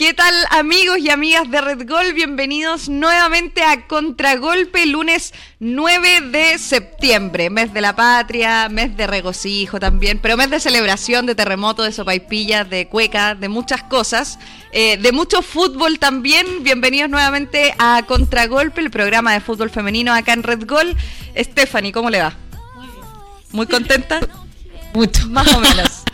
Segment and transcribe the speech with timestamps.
[0.00, 2.14] ¿Qué tal amigos y amigas de Red Gol?
[2.14, 9.78] Bienvenidos nuevamente a Contragolpe, lunes 9 de septiembre, mes de la patria, mes de regocijo
[9.78, 14.38] también, pero mes de celebración, de terremoto, de sopaipillas, de cueca, de muchas cosas,
[14.72, 16.46] eh, de mucho fútbol también.
[16.62, 20.96] Bienvenidos nuevamente a Contragolpe, el programa de fútbol femenino acá en Red Gol.
[21.36, 22.34] Stephanie, ¿cómo le va?
[22.74, 23.04] Muy bien.
[23.52, 24.20] ¿Muy contenta?
[24.94, 25.28] Mucho.
[25.28, 26.04] Más o menos.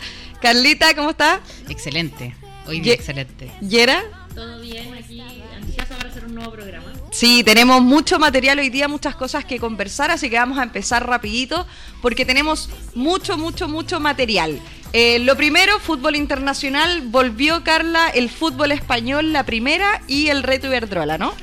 [0.41, 1.39] Carlita, ¿cómo está?
[1.69, 2.35] Excelente.
[2.67, 3.51] Hoy día excelente.
[3.61, 4.03] ¿Yera?
[4.35, 5.21] Todo bien, aquí
[5.55, 6.85] ansiosa para hacer un nuevo programa.
[7.11, 11.07] Sí, tenemos mucho material hoy día, muchas cosas que conversar, así que vamos a empezar
[11.07, 11.65] rapidito
[12.01, 14.59] porque tenemos mucho, mucho, mucho material.
[14.93, 20.67] Eh, lo primero, fútbol internacional, volvió Carla el fútbol español, la primera, y el reto
[20.67, 21.33] Iberdrola, ¿no?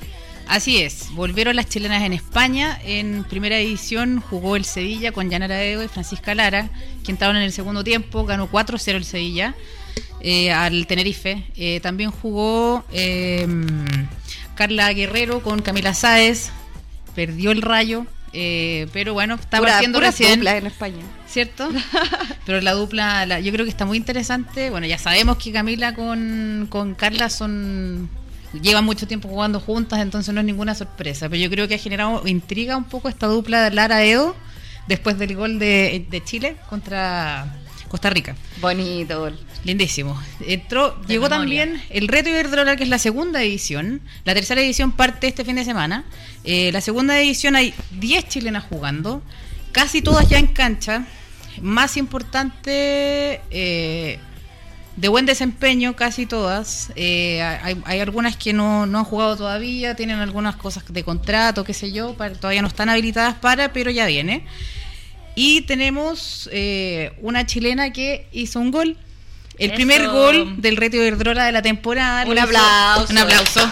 [0.46, 2.78] Así es, volvieron las chilenas en España.
[2.84, 6.68] En primera edición jugó el Sevilla con Yanara Edo y Francisca Lara,
[7.02, 9.54] quien estaban en el segundo tiempo, ganó 4-0 el Sevilla.
[10.20, 11.44] Eh, al Tenerife.
[11.54, 13.66] Eh, también jugó em,
[14.54, 16.50] Carla Guerrero con Camila Sáez,
[17.14, 18.06] perdió el rayo.
[18.32, 20.44] Eh, pero bueno, está partiendo recién.
[20.46, 21.04] en España.
[21.28, 21.68] ¿Cierto?
[22.46, 24.70] pero la dupla, yo creo que está muy interesante.
[24.70, 28.08] Bueno, ya sabemos que Camila con, con Carla son
[28.62, 31.28] llevan mucho tiempo jugando juntas, entonces no es ninguna sorpresa.
[31.28, 34.34] Pero yo creo que ha generado intriga un poco esta dupla de Lara Edo
[34.88, 37.60] después del gol de, de Chile contra
[37.94, 38.34] Costa Rica.
[38.60, 39.38] Bonito gol.
[39.62, 40.20] Lindísimo.
[40.40, 44.00] Entró, llegó también el Reto Iberdrola, que es la segunda edición.
[44.24, 46.04] La tercera edición parte este fin de semana.
[46.42, 49.22] Eh, la segunda edición hay 10 chilenas jugando,
[49.70, 51.06] casi todas ya en cancha.
[51.62, 54.18] Más importante, eh,
[54.96, 56.90] de buen desempeño, casi todas.
[56.96, 57.42] Eh,
[57.84, 61.92] hay, algunas que no, no, han jugado todavía, tienen algunas cosas de contrato, qué sé
[61.92, 64.44] yo, todavía no están habilitadas para, pero ya viene.
[65.34, 66.48] Y tenemos
[67.20, 68.96] una chilena que hizo un gol
[69.58, 72.24] el primer gol del Reto Iberdrola de la temporada.
[72.26, 73.12] Un aplauso.
[73.12, 73.70] un aplauso.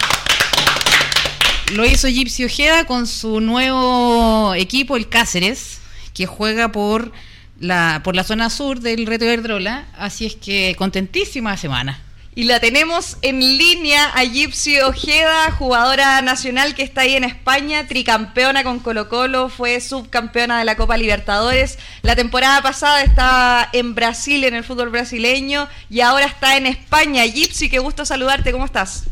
[1.72, 5.80] Lo hizo Gypsy Ojeda con su nuevo equipo, el Cáceres,
[6.14, 7.12] que juega por
[7.58, 9.86] la, por la zona sur del Reto Iberdrola.
[9.96, 12.00] Así es que contentísima semana.
[12.34, 17.86] Y la tenemos en línea a Gypsy Ojeda, jugadora nacional que está ahí en España,
[17.86, 21.78] tricampeona con Colo Colo, fue subcampeona de la Copa Libertadores.
[22.00, 27.22] La temporada pasada estaba en Brasil, en el fútbol brasileño, y ahora está en España.
[27.26, 29.04] Gypsy, qué gusto saludarte, ¿cómo estás?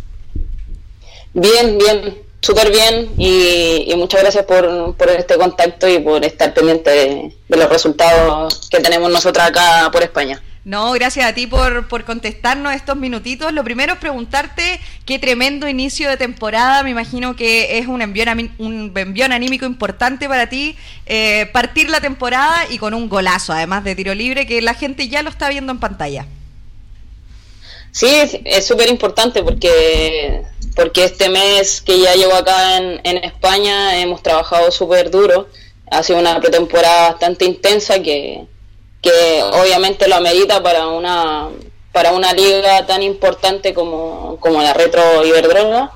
[1.34, 7.56] Bien, bien, súper bien, y, muchas gracias por, este contacto y por estar pendiente de
[7.58, 10.42] los resultados que tenemos nosotros acá por España.
[10.70, 13.53] No, gracias a ti por, por contestarnos estos minutitos.
[13.53, 16.84] Lo primero es preguntarte qué tremendo inicio de temporada.
[16.84, 20.76] Me imagino que es un envión, un envión anímico importante para ti
[21.06, 25.08] eh, partir la temporada y con un golazo, además de tiro libre, que la gente
[25.08, 26.28] ya lo está viendo en pantalla.
[27.91, 28.06] Sí,
[28.44, 30.42] es súper importante porque,
[30.76, 35.48] porque este mes que ya llevo acá en, en España hemos trabajado súper duro.
[35.91, 38.47] Ha sido una pretemporada bastante intensa que
[39.00, 41.49] que obviamente lo amerita para una
[41.93, 45.91] para una liga tan importante como, como la Retro Iberdrola,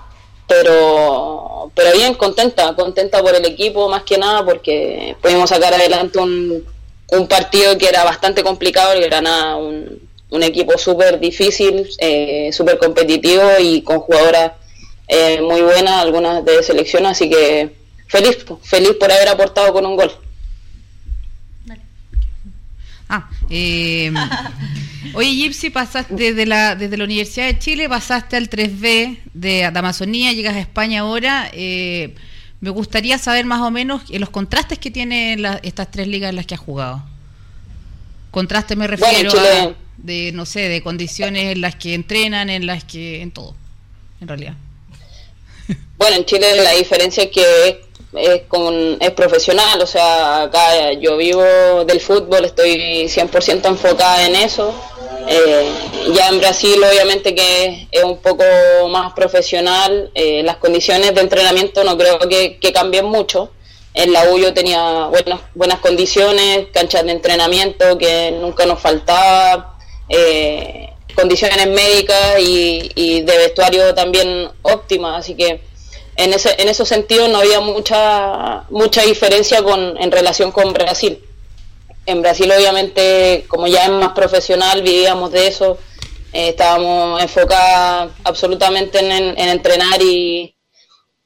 [0.49, 6.19] pero pero bien contenta, contenta por el equipo más que nada porque pudimos sacar adelante
[6.19, 6.65] un,
[7.09, 10.01] un partido que era bastante complicado, y era nada, un,
[10.31, 14.53] un equipo súper difícil, eh, súper competitivo y con jugadoras
[15.09, 17.75] eh, muy buenas, algunas de selección, así que
[18.09, 20.13] feliz, feliz por haber aportado con un gol.
[23.15, 24.13] Ah, eh,
[25.15, 30.33] oye, Gypsy, pasaste desde la, desde la Universidad de Chile, pasaste al 3B de, Amazonía,
[30.33, 31.49] llegas a España ahora.
[31.53, 32.15] Eh,
[32.61, 36.37] me gustaría saber más o menos eh, los contrastes que tienen estas tres ligas en
[36.37, 37.05] las que has jugado.
[38.33, 42.83] Contraste me refiero a, de, no sé, de condiciones en las que entrenan, en las
[42.83, 43.55] que, en todo,
[44.21, 44.55] en realidad.
[45.97, 47.84] Bueno, en Chile la diferencia es que
[48.17, 54.37] es, con, es profesional, o sea, acá yo vivo del fútbol, estoy 100% enfocada en
[54.37, 54.75] eso.
[55.27, 55.73] Eh,
[56.15, 58.45] ya en Brasil obviamente que es un poco
[58.91, 63.51] más profesional, eh, las condiciones de entrenamiento no creo que, cambien mucho.
[63.95, 69.79] En la U yo tenía buenas, buenas condiciones, canchas de entrenamiento que nunca nos faltaba,
[70.09, 75.61] eh, condiciones médicas y, y de vestuario también óptimas, así que
[76.17, 81.23] en ese en esos sentidos no había mucha mucha diferencia con en relación con Brasil.
[82.07, 85.79] En Brasil obviamente como ya es más profesional vivíamos de eso
[86.35, 90.57] eh, estábamos enfocados absolutamente en, entrenar y,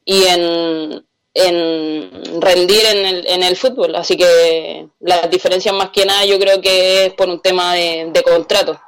[0.05, 1.03] y en,
[1.33, 3.95] en rendir en el, en el fútbol.
[3.95, 8.11] Así que la diferencia más que nada yo creo que es por un tema de,
[8.13, 8.79] de contrato.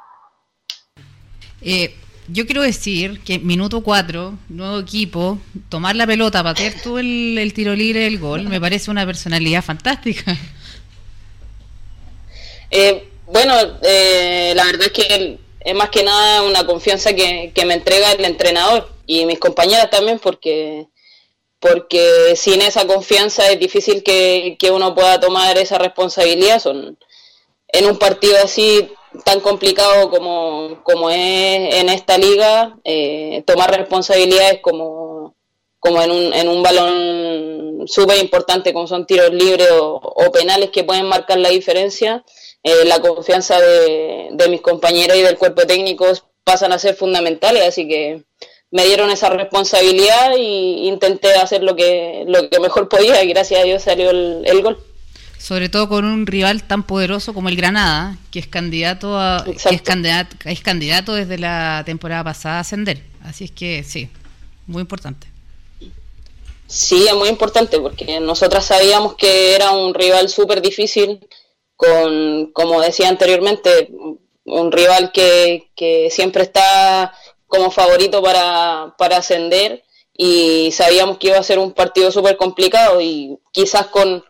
[1.60, 1.92] Eh,
[2.32, 5.38] yo quiero decir que minuto 4, nuevo equipo,
[5.68, 10.36] tomar la pelota, patear tú el, tiro libre del gol, me parece una personalidad fantástica.
[12.74, 17.74] Eh, bueno, eh, la verdad es que es más que nada una confianza que, me
[17.74, 20.86] entrega el entrenador y mis compañeras también, porque,
[21.60, 26.60] porque sin esa confianza es difícil que, uno pueda tomar esa responsabilidad.
[26.60, 26.98] Son,
[27.68, 28.88] en un partido así
[29.24, 35.34] tan complicado como, como es en esta liga, eh, tomar responsabilidades como,
[35.78, 40.84] como en, un, en un balón súper importante como son tiros libres o, penales que
[40.84, 42.24] pueden marcar la diferencia,
[42.62, 46.06] eh, la confianza de, de, mis compañeros y del cuerpo técnico
[46.44, 48.24] pasan a ser fundamentales, así que
[48.70, 53.60] me dieron esa responsabilidad y intenté hacer lo que, lo que mejor podía y gracias
[53.60, 54.78] a Dios salió el, el gol
[55.42, 59.74] sobre todo con un rival tan poderoso como el Granada, que es candidato a que
[59.74, 63.02] es candidato, es candidato desde la temporada pasada a ascender.
[63.24, 64.08] Así es que sí,
[64.68, 65.26] muy importante.
[66.68, 71.26] Sí, es muy importante porque nosotras sabíamos que era un rival súper difícil,
[71.74, 73.90] con, como decía anteriormente,
[74.44, 77.12] un rival que, que siempre está
[77.48, 79.82] como favorito para, para ascender
[80.16, 84.24] y sabíamos que iba a ser un partido súper complicado y quizás con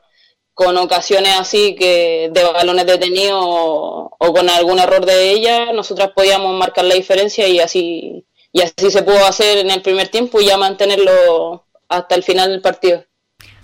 [0.54, 6.54] con ocasiones así que de balones detenidos o, con algún error de ella, nosotras podíamos
[6.58, 10.46] marcar la diferencia y así y así se pudo hacer en el primer tiempo y
[10.46, 13.04] ya mantenerlo hasta el final del partido.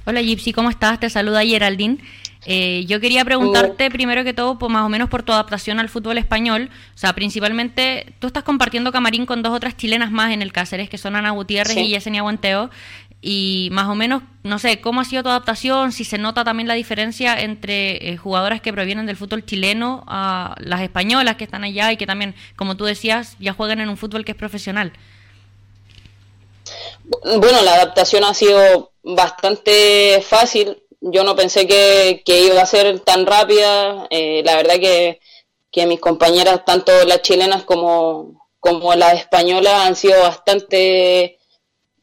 [0.06, 0.98] Hola Gypsy, ¿cómo estás?
[0.98, 1.98] Te saluda Geraldine.
[2.46, 5.90] Eh, yo quería preguntarte primero que todo, pues, más o menos por tu adaptación al
[5.90, 6.70] fútbol español.
[6.94, 10.88] O sea, principalmente tú estás compartiendo camarín con dos otras chilenas más en el Cáceres,
[10.88, 12.70] que son Ana Gutiérrez y Yesenia Guanteo
[13.20, 15.90] y más o menos, no sé, ¿cómo ha sido tu adaptación?
[15.90, 20.54] Si se nota también la diferencia entre eh, jugadoras que provienen del fútbol chileno a
[20.60, 23.96] las españolas que están allá y que también, como tú decías, ya juegan en un
[23.96, 24.92] fútbol que es profesional.
[27.04, 30.80] Bueno, la adaptación ha sido bastante fácil.
[31.00, 34.06] Yo no pensé que, iba a ser tan rápida.
[34.10, 35.18] Eh, la verdad que,
[35.72, 41.37] que mis compañeras, tanto las chilenas como, como las españolas, han sido bastante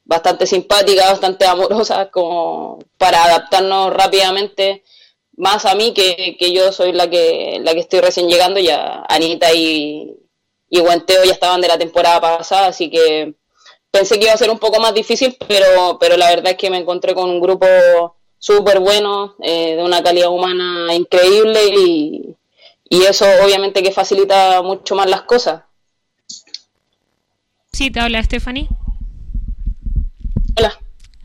[0.06, 4.84] bastante simpática, bastante amorosa, como para adaptarnos rápidamente,
[5.36, 9.54] más a mí que, yo soy la que, la que estoy recién llegando, ya Anita
[9.54, 10.16] y,
[10.70, 13.34] y Guanteo ya estaban de la temporada pasada, así que
[13.92, 16.70] pensé que iba a ser un poco más difícil, pero, pero la verdad es que
[16.70, 17.66] me encontré con un grupo
[18.38, 22.36] súper bueno, eh, de una calidad humana increíble y,
[22.90, 25.64] y eso obviamente que facilita mucho más las cosas.
[27.74, 28.70] Sí, te habla Stephanie.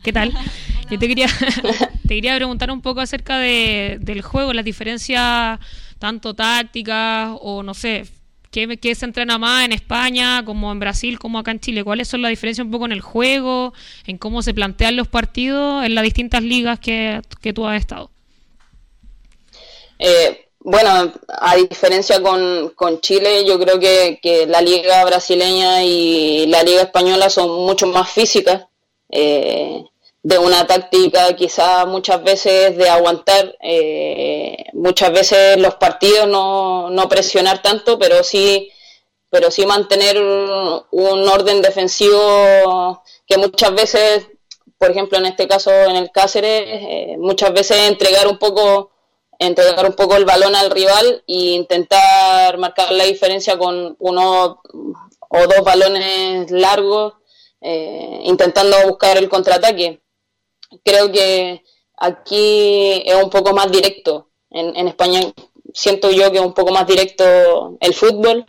[0.03, 0.33] ¿Qué tal?
[0.89, 1.27] Yo te quería,
[2.07, 5.59] te quería preguntar un poco acerca de, del juego, las diferencias
[5.99, 8.05] tanto tácticas o no sé,
[8.49, 11.83] ¿qué, ¿qué, se entrena más en España como en Brasil como acá en Chile?
[11.83, 13.73] ¿Cuáles son las diferencias un poco en el juego,
[14.07, 18.09] en cómo se plantean los partidos en las distintas ligas que, que tú has estado?
[19.99, 26.47] Eh, bueno, a diferencia con, con Chile, yo creo que, que la liga brasileña y
[26.47, 28.63] la liga española son mucho más físicas
[29.11, 29.83] eh,
[30.23, 37.09] de una táctica quizá muchas veces de aguantar, eh, muchas veces los partidos no, no,
[37.09, 38.71] presionar tanto, pero sí,
[39.29, 44.27] pero sí mantener un, orden defensivo que muchas veces,
[44.77, 48.91] por ejemplo en este caso en el Cáceres, eh, muchas veces entregar un poco
[49.39, 54.61] entregar un poco el balón al rival e intentar marcar la diferencia con uno
[55.29, 57.13] o dos balones largos
[57.61, 60.01] eh, intentando buscar el contraataque.
[60.83, 61.63] Creo que
[61.97, 64.29] aquí es un poco más directo.
[64.49, 65.21] En, España
[65.73, 68.45] siento yo que es un poco más directo el fútbol.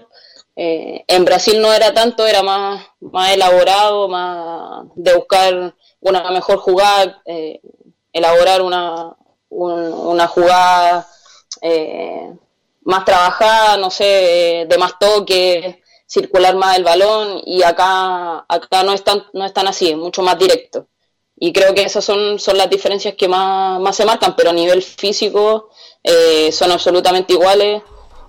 [0.56, 6.58] Eh, en Brasil no era tanto, era más, más elaborado, más de buscar una mejor
[6.58, 7.60] jugada, eh,
[8.12, 9.16] elaborar una,
[9.50, 11.06] una jugada
[12.84, 15.81] más trabajada, no sé, de más toque,
[16.12, 20.20] circular más el balón y acá, acá no, es tan, no es así, es mucho
[20.20, 20.86] más directo.
[21.36, 24.52] Y creo que esas son, son las diferencias que más, más se marcan, pero a
[24.52, 25.70] nivel físico
[26.04, 27.82] eh, son absolutamente iguales.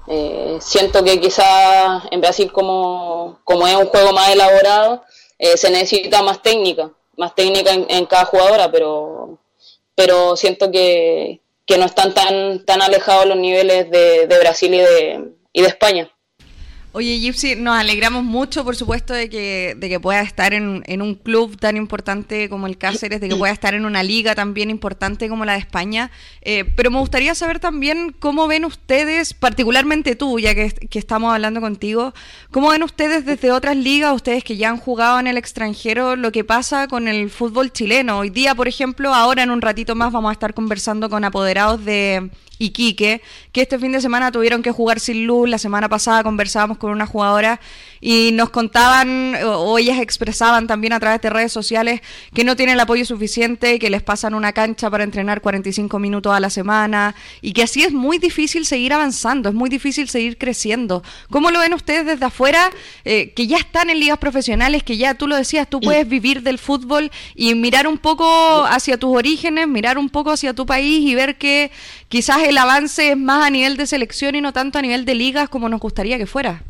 [0.07, 5.03] Eh, siento que quizás en Brasil, como, como es un juego más elaborado,
[5.37, 9.39] eh, se necesita más técnica, más técnica en, cada jugadora, pero,
[9.93, 11.41] pero siento que,
[11.77, 16.13] no están tan, tan alejados los niveles de, de Brasil y de, y de España.
[16.95, 21.01] Oye, Gypsy, nos alegramos mucho, por supuesto, de que, de que pueda estar en, en,
[21.01, 24.69] un club tan importante como el Cáceres, de que pueda estar en una liga también
[24.69, 26.11] importante como la de España.
[26.43, 31.33] Eh, pero me gustaría saber también cómo ven ustedes, particularmente tú, ya que, que, estamos
[31.33, 32.13] hablando contigo,
[32.51, 36.31] cómo ven ustedes desde otras ligas, ustedes que ya han jugado en el extranjero, lo
[36.31, 38.19] que pasa con el fútbol chileno.
[38.19, 41.83] Hoy día, por ejemplo, ahora en un ratito más vamos a estar conversando con apoderados
[41.83, 42.29] de
[42.59, 45.49] Iquique, que este fin de semana tuvieron que jugar sin luz.
[45.49, 47.59] La semana pasada conversábamos con una jugadora
[48.05, 52.01] y nos contaban, o, ellas expresaban también a través de redes sociales,
[52.33, 56.33] que no tienen el apoyo suficiente, que les pasan una cancha para entrenar 45 minutos
[56.33, 60.37] a la semana y que así es muy difícil seguir avanzando, es muy difícil seguir
[60.37, 61.01] creciendo.
[61.29, 62.71] ¿Cómo lo ven ustedes desde afuera,
[63.05, 66.41] eh, que ya están en ligas profesionales, que ya tú lo decías, tú puedes vivir
[66.41, 71.07] del fútbol y mirar un poco hacia tus orígenes, mirar un poco hacia tu país
[71.09, 71.71] y ver que
[72.09, 75.15] quizás el avance es más a nivel de selección y no tanto a nivel de
[75.15, 76.63] ligas como nos gustaría que fuera?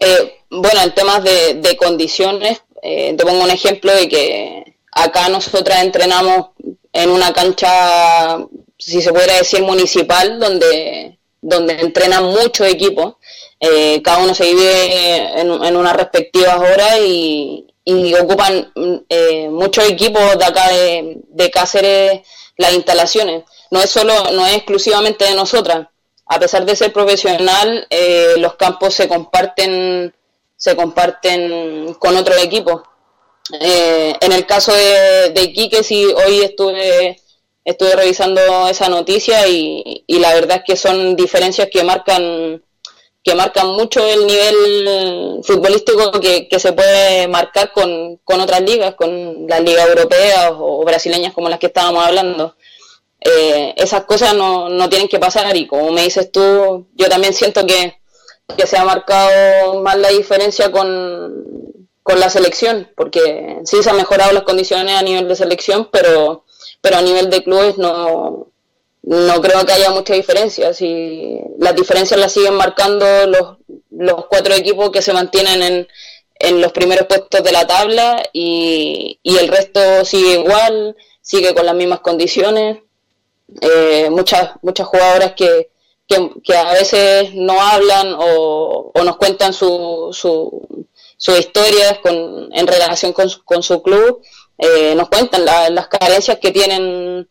[0.00, 5.82] Eh, bueno, en temas de, condiciones, eh, te pongo un ejemplo de que acá nosotras
[5.82, 6.50] entrenamos
[6.92, 8.38] en una cancha,
[8.78, 13.14] si se pudiera decir, municipal, donde, donde entrenan muchos equipos.
[13.60, 17.66] Eh, cada uno se divide en, unas respectivas horas y,
[18.20, 18.72] ocupan
[19.50, 22.20] muchos equipos de acá de, de Cáceres
[22.56, 23.44] las instalaciones.
[23.70, 25.88] No es solo, no es exclusivamente de nosotras
[26.26, 30.14] a pesar de ser profesional, eh, los campos se comparten,
[30.56, 32.82] se comparten con otros equipos.
[33.60, 37.20] Eh, en el caso de, de Iquique, sí, hoy estuve,
[37.64, 42.62] estuve revisando esa noticia y, la verdad es que son diferencias que marcan
[43.22, 49.46] que marcan mucho el nivel futbolístico que, se puede marcar con, con otras ligas, con
[49.48, 52.54] las ligas europeas o brasileñas como las que estábamos hablando.
[53.24, 57.32] Eh, esas cosas no, no, tienen que pasar y como me dices tú, yo también
[57.32, 57.96] siento que,
[58.66, 64.32] se ha marcado más la diferencia con, con, la selección, porque sí se han mejorado
[64.32, 66.44] las condiciones a nivel de selección, pero,
[66.82, 68.48] pero a nivel de clubes no,
[69.02, 70.74] no creo que haya mucha diferencia.
[70.74, 73.56] Si las diferencias las siguen marcando los,
[73.90, 75.88] los cuatro equipos que se mantienen en,
[76.34, 81.64] en los primeros puestos de la tabla y, y el resto sigue igual, sigue con
[81.64, 82.84] las mismas condiciones
[83.60, 85.70] eh, muchas, muchas jugadoras que,
[86.06, 90.86] que, a veces no hablan o, nos cuentan sus su,
[91.16, 94.22] su historias con, en relación con su, con su club,
[94.58, 97.28] eh, nos cuentan las carencias que tienen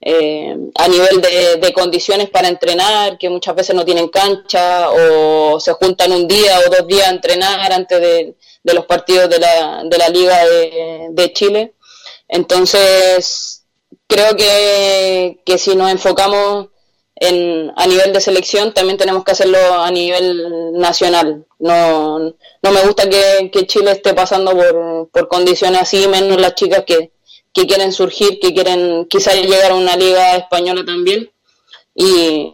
[0.00, 5.72] eh, a nivel de, condiciones para entrenar, que muchas veces no tienen cancha o se
[5.72, 9.98] juntan un día o dos días a entrenar antes de, los partidos de la, de
[9.98, 10.38] la Liga
[11.10, 11.74] de Chile.
[12.28, 13.63] Entonces,
[14.06, 16.68] creo que, que si nos enfocamos
[17.16, 21.46] en, a nivel de selección, también tenemos que hacerlo a nivel nacional.
[21.58, 26.84] No, no me gusta que, Chile esté pasando por, por, condiciones así, menos las chicas
[26.86, 27.12] que,
[27.52, 31.30] que quieren surgir, que quieren quizás llegar a una liga española también.
[31.94, 32.50] Y,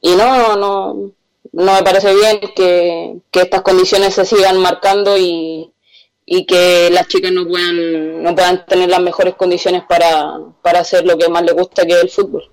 [0.00, 1.12] y no, no,
[1.52, 5.72] no me parece bien que, que estas condiciones se sigan marcando y,
[6.32, 11.04] y que las chicas no puedan, no puedan tener las mejores condiciones para, para hacer
[11.04, 12.44] lo que más les gusta, que es el fútbol.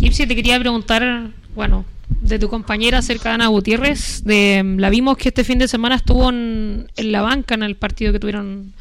[0.00, 5.16] Gipsy, te quería preguntar, bueno, de tu compañera cerca de Ana Gutiérrez, de, la vimos
[5.16, 8.72] que este fin de semana estuvo en, la banca en el partido que tuvieron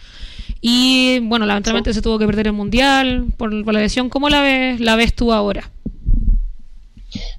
[0.61, 4.09] y bueno, lamentablemente se tuvo que perder el mundial por, por, la lesión.
[4.09, 5.69] ¿Cómo la ves, la ves tú ahora?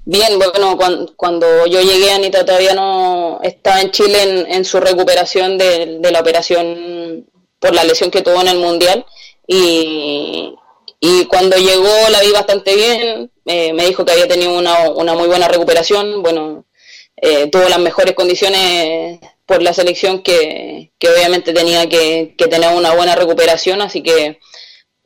[0.03, 0.77] Bien, bueno,
[1.15, 7.27] cuando, yo llegué, Anita todavía no estaba en Chile en, su recuperación de, la operación
[7.59, 9.05] por la lesión que tuvo en el Mundial.
[9.45, 10.55] Y,
[11.29, 16.23] cuando llegó la vi bastante bien, me dijo que había tenido una, muy buena recuperación,
[16.23, 16.65] bueno,
[17.17, 22.95] eh, tuvo las mejores condiciones por la selección que, obviamente tenía que, que, tener una
[22.95, 24.39] buena recuperación, así que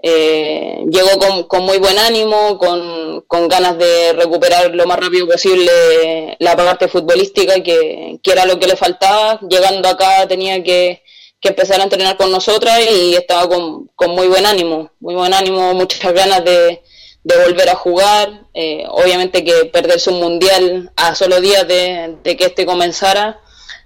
[0.08, 6.56] eh, llegó con, muy buen ánimo, con, ganas de recuperar lo más rápido posible la
[6.56, 9.40] parte futbolística, que, que era lo que le faltaba.
[9.50, 11.02] Llegando acá tenía que,
[11.42, 16.14] empezar a entrenar con nosotras y estaba con, muy buen ánimo, muy buen ánimo, muchas
[16.14, 16.84] ganas de,
[17.24, 18.46] volver a jugar.
[18.54, 23.40] Eh, obviamente que perderse un mundial a solo días de, que este comenzara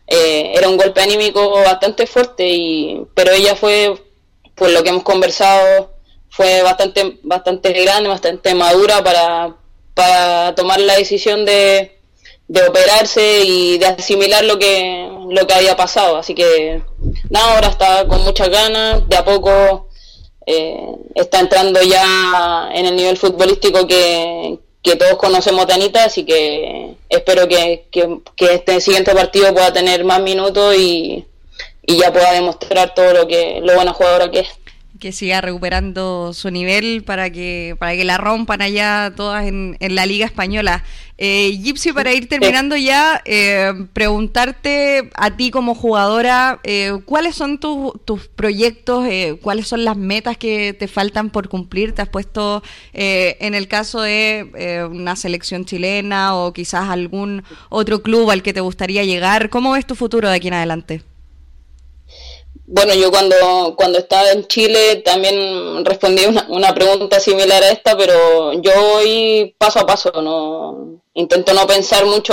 [0.06, 3.96] eh, era un golpe anímico bastante fuerte, y, pero ella fue,
[4.56, 5.99] por lo que hemos conversado,
[6.29, 9.55] fue bastante, bastante grande, bastante madura para,
[9.93, 12.00] para tomar la decisión de,
[12.48, 16.17] de operarse y de asimilar lo que, lo que había pasado.
[16.17, 16.81] Así que
[17.29, 19.89] nada, ahora está con muchas ganas, de a poco
[20.45, 26.25] eh, está entrando ya en el nivel futbolístico que, que todos conocemos de Anita, así
[26.25, 31.25] que espero que, que, este siguiente partido pueda tener más minutos y,
[31.86, 34.50] y ya pueda demostrar todo lo que lo buena jugadora que es
[35.00, 39.96] que siga recuperando su nivel para que para que la rompan allá todas en, en
[39.96, 40.84] la liga española.
[41.22, 41.60] Eh,
[41.94, 49.06] para ir terminando ya, eh, preguntarte a ti como jugadora, eh, ¿cuáles son tus proyectos?
[49.10, 51.94] Eh, ¿Cuáles son las metas que te faltan por cumplir?
[51.94, 52.63] ¿Te has puesto
[52.94, 58.62] en el caso de una selección chilena o quizás algún otro club al que te
[58.62, 59.50] gustaría llegar?
[59.50, 61.09] ¿Cómo ves tu futuro de aquí en adelante?
[62.72, 67.98] Bueno, yo cuando, cuando estaba en Chile también respondí una, una pregunta similar a esta,
[67.98, 72.32] pero yo voy paso a paso, no intento no pensar mucho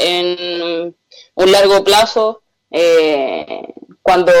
[0.00, 0.96] en
[1.34, 2.42] un largo plazo.
[2.72, 3.62] Eh,
[4.02, 4.32] cuando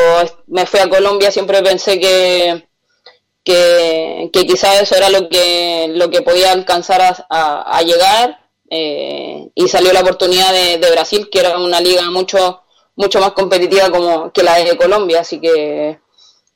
[0.48, 2.66] me fui a Colombia siempre pensé que,
[3.44, 8.40] que, quizás eso era lo que, lo que podía alcanzar a, llegar
[8.70, 12.62] eh, y salió la oportunidad de, de Brasil, que era una liga mucho
[12.98, 15.98] mucho más competitiva como que la de Colombia, así que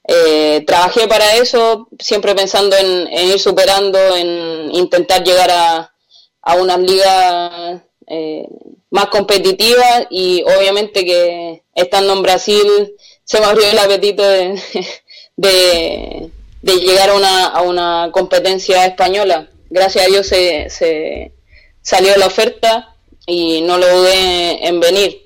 [0.09, 5.95] eh, trabajé para eso, siempre pensando en, ir superando, en intentar llegar a,
[6.43, 8.49] a unas ligas eh,
[8.91, 14.29] más competitivas y obviamente que estando en Brasil se me abrió el apetito
[15.37, 16.31] de,
[16.61, 19.49] de, llegar a una, a una competencia española.
[19.71, 21.35] Gracias a Dios se, se
[21.83, 22.97] salió la oferta
[23.27, 25.23] y no lo dudé en venir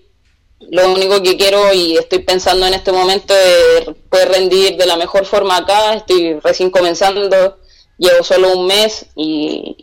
[0.70, 4.96] lo único que quiero y estoy pensando en este momento es poder rendir de la
[4.96, 5.94] mejor forma acá.
[5.94, 7.58] Estoy recién comenzando,
[7.98, 9.76] llevo solo un mes y,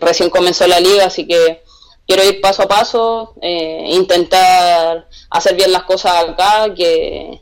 [0.00, 1.62] recién comenzó la liga, así que
[2.06, 7.40] quiero ir paso a paso, eh, intentar hacer bien las cosas acá, que,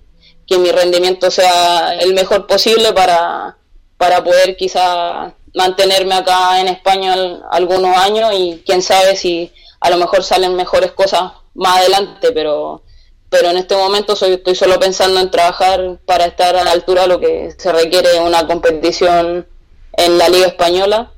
[0.50, 3.58] mi rendimiento sea el mejor posible para,
[3.98, 7.14] para poder quizá mantenerme acá en España
[7.50, 12.82] algunos años y quién sabe si a lo mejor salen mejores cosas más adelante, pero,
[13.30, 17.02] pero en este momento soy, estoy solo pensando en trabajar para estar a la altura
[17.02, 19.46] de lo que se requiere una competición
[19.92, 21.12] en la Liga Española.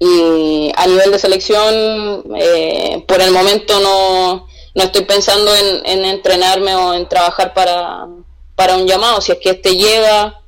[0.00, 6.04] Y a nivel de selección, eh, por el momento no, no estoy pensando en, en,
[6.04, 8.06] entrenarme o en trabajar para,
[8.54, 9.20] para un llamado.
[9.20, 10.40] Si es que este llega,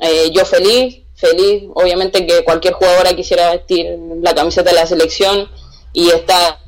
[0.00, 1.64] eh, yo feliz, feliz.
[1.74, 3.86] Obviamente que cualquier jugadora quisiera vestir
[4.20, 5.48] la camiseta de la selección
[5.92, 6.58] y estar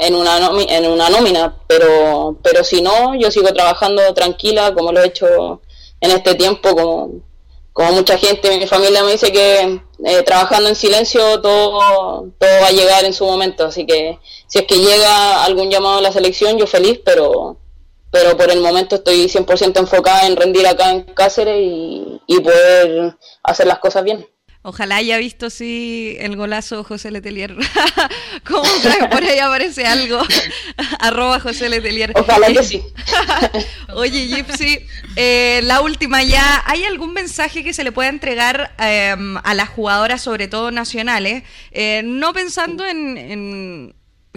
[0.00, 5.02] en una, en una nómina, pero, pero si no, yo sigo trabajando tranquila como lo
[5.02, 5.62] he hecho
[6.00, 7.10] en este tiempo, como,
[7.72, 12.66] como mucha gente mi familia me dice que eh, trabajando en silencio todo, todo va
[12.66, 16.12] a llegar en su momento, así que si es que llega algún llamado a la
[16.12, 17.56] selección, yo feliz, pero,
[18.10, 23.16] pero por el momento estoy 100% enfocada en rendir acá en Cáceres y, y poder
[23.42, 24.26] hacer las cosas bien.
[24.62, 27.56] Ojalá haya visto sí el golazo José Letelier.
[28.46, 28.68] Como
[29.10, 30.20] por ahí aparece algo.
[31.00, 32.12] Arroba José Letelier.
[32.14, 32.82] Ojalá que sí.
[33.94, 34.80] Oye, Gypsy,
[35.16, 36.62] eh, la última ya.
[36.66, 41.42] ¿Hay algún mensaje que se le pueda entregar em, a las jugadoras, sobre todo nacionales?
[41.70, 43.94] Eh, no pensando en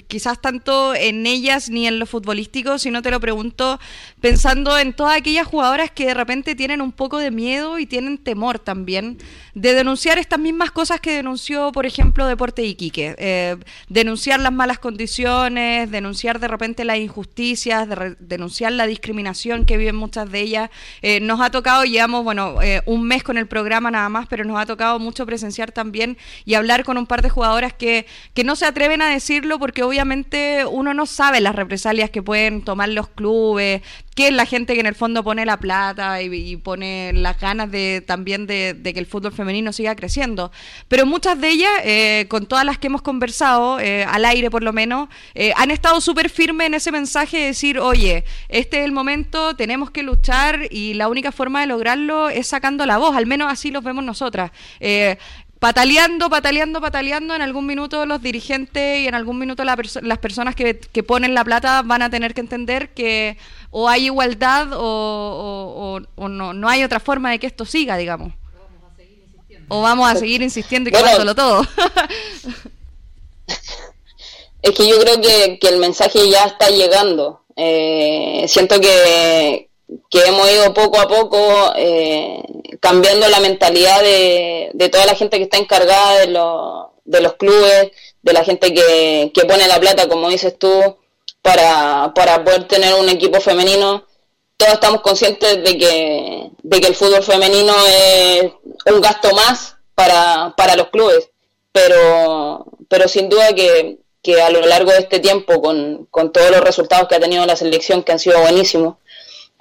[0.07, 3.79] quizás tanto en ellas ni en lo futbolístico, sino te lo pregunto
[4.21, 8.17] pensando en todas aquellas jugadoras que de repente tienen un poco de miedo y tienen
[8.17, 9.17] temor también
[9.53, 13.15] de denunciar estas mismas cosas que denunció, por ejemplo, Deporte Iquique.
[13.19, 17.87] Eh, denunciar las malas condiciones, denunciar de repente las injusticias,
[18.19, 20.69] denunciar la discriminación que viven muchas de ellas.
[21.03, 24.43] Eh, nos ha tocado, llevamos, bueno, eh, un mes con el programa nada más, pero
[24.43, 28.43] nos ha tocado mucho presenciar también y hablar con un par de jugadoras que, que
[28.43, 32.89] no se atreven a decirlo porque obviamente uno no sabe las represalias que pueden tomar
[32.89, 33.81] los clubes,
[34.15, 37.71] que es la gente que en el fondo pone la plata y, pone las ganas
[37.71, 40.51] de también de, que el fútbol femenino siga creciendo.
[40.87, 44.63] Pero muchas de ellas, eh, con todas las que hemos conversado, eh, al aire por
[44.63, 48.85] lo menos, eh, han estado súper firmes en ese mensaje de decir, oye, este es
[48.85, 53.15] el momento, tenemos que luchar y la única forma de lograrlo es sacando la voz,
[53.15, 54.51] al menos así los vemos nosotras
[55.63, 60.75] pataleando, pataleando, pataleando, en algún minuto los dirigentes y en algún minuto las personas que,
[61.07, 63.37] ponen la plata van a tener que entender que
[63.71, 68.33] o hay igualdad o, no, no hay otra forma de que esto siga, digamos.
[69.69, 71.65] O vamos a seguir insistiendo y quemándolo todo.
[74.61, 77.45] es que yo creo que, el mensaje ya está llegando.
[77.55, 79.69] Eh, siento que,
[80.09, 82.41] que hemos ido poco a poco eh,
[82.79, 86.27] cambiando la mentalidad de, de, toda la gente que está encargada de,
[87.05, 90.97] de los clubes, de la gente que, que, pone la plata, como dices tú,
[91.41, 94.05] para, para poder tener un equipo femenino.
[94.57, 98.51] Todos estamos conscientes de que, de que el fútbol femenino es
[98.85, 101.29] un gasto más para, para los clubes,
[101.71, 106.49] pero, pero sin duda que, que a lo largo de este tiempo, con, con todos
[106.51, 108.95] los resultados que ha tenido la selección, que han sido buenísimos,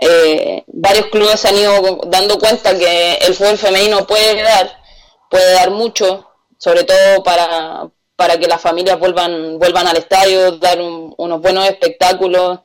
[0.05, 4.83] eh, varios clubes se han ido dando cuenta que el fútbol femenino puede dar,
[5.31, 10.81] puede dar mucho, sobre todo para, para que las familias vuelvan, vuelvan al estadio, dar
[10.81, 12.61] unos buenos espectáculos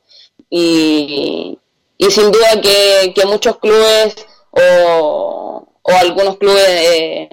[0.49, 1.59] y,
[1.97, 4.15] y sin duda que, que muchos clubes
[4.49, 7.29] o, o algunos clubes eh,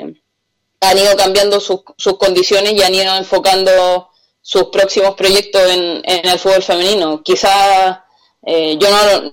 [0.80, 4.10] han ido cambiando sus, sus condiciones y han ido enfocando
[4.42, 7.22] sus próximos proyectos en, en el fútbol femenino.
[7.22, 8.00] Quizás
[8.44, 9.32] eh, yo no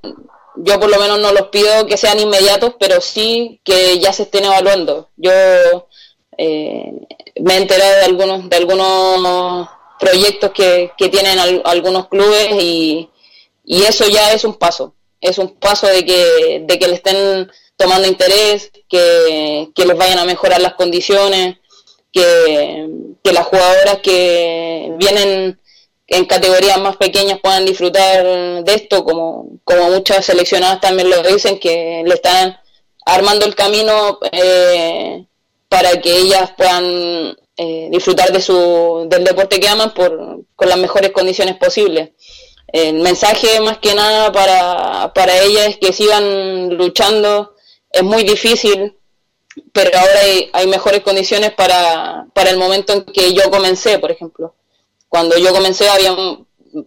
[0.55, 4.23] yo por lo menos no los pido que sean inmediatos, pero sí que ya se
[4.23, 5.09] estén evaluando.
[5.17, 5.31] Yo
[6.37, 6.91] eh,
[7.41, 13.09] me he enterado de algunos de algunos proyectos que, que tienen algunos clubes y,
[13.63, 17.49] y eso ya es un paso es un paso de que, de que le estén
[17.77, 21.57] tomando interés, que, que les vayan a mejorar las condiciones,
[22.11, 22.89] que,
[23.23, 25.60] que las jugadoras que vienen
[26.11, 28.23] en categorías más pequeñas puedan disfrutar
[28.63, 32.57] de esto, como, como muchas seleccionadas también lo dicen, que le están
[33.05, 35.25] armando el camino eh,
[35.69, 40.77] para que ellas puedan eh, disfrutar de su, del deporte que aman por, con las
[40.77, 42.11] mejores condiciones posibles
[42.71, 47.55] el mensaje más que nada para, para ella es que sigan luchando,
[47.91, 48.97] es muy difícil,
[49.73, 54.11] pero ahora hay, hay, mejores condiciones para, para el momento en que yo comencé, por
[54.11, 54.55] ejemplo.
[55.11, 56.15] Cuando yo comencé había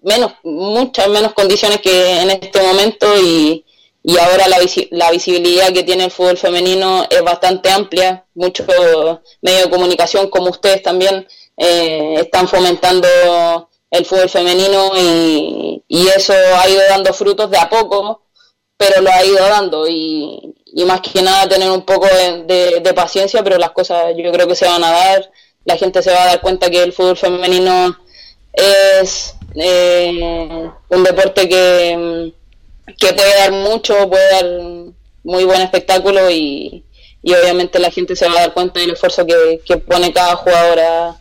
[0.01, 3.67] menos, muchas menos condiciones que en este momento y,
[4.03, 4.57] y ahora la,
[4.93, 8.25] la visibilidad que tiene el fútbol femenino es bastante amplia.
[8.35, 8.67] Muchos
[9.43, 13.07] medios de comunicación como ustedes también eh, están fomentando
[13.91, 18.23] el fútbol femenino y, y, eso ha ido dando frutos de a poco,
[18.79, 22.95] pero lo ha ido dando y, y más que nada tener un poco de, de,
[22.95, 25.31] paciencia, pero las cosas yo creo que se van a dar,
[25.67, 28.04] la gente se va a dar cuenta que el fútbol femenino
[28.55, 32.33] es eh, un deporte que,
[32.99, 34.45] que puede dar mucho, puede dar
[35.23, 36.85] muy buen espectáculo y,
[37.23, 40.37] y obviamente la gente se va a dar cuenta del esfuerzo que, que pone cada
[40.37, 41.17] jugadora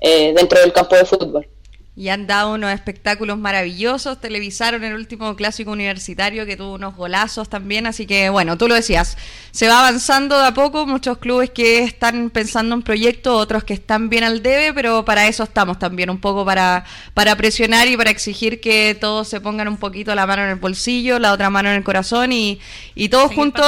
[0.00, 1.48] eh, dentro del campo de fútbol
[1.96, 7.48] y han dado unos espectáculos maravillosos, televisaron el último clásico universitario que tuvo unos golazos
[7.48, 9.16] también, así que bueno, tú lo decías,
[9.50, 13.72] se va avanzando de a poco, muchos clubes que están pensando en proyectos, otros que
[13.72, 17.96] están bien al debe, pero para eso estamos también, un poco para, para presionar y
[17.96, 21.48] para exigir que todos se pongan un poquito la mano en el bolsillo, la otra
[21.48, 22.60] mano en el corazón y,
[22.94, 23.64] y todos juntos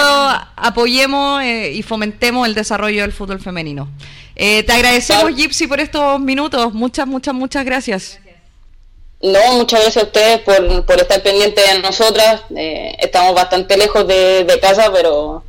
[0.55, 3.88] apoyemos eh, y fomentemos el desarrollo del fútbol femenino.
[4.41, 6.73] Eh, te agradecemos, Gypsy, por estos minutos.
[6.73, 8.17] Muchas, muchas, muchas gracias.
[9.20, 12.42] No, muchas gracias a ustedes por, por estar pendientes de nosotras.
[12.57, 15.42] Eh, estamos bastante lejos de, de, casa, pero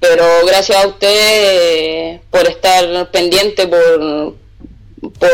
[0.00, 4.34] pero gracias a ustedes por estar pendiente, por,
[5.18, 5.30] por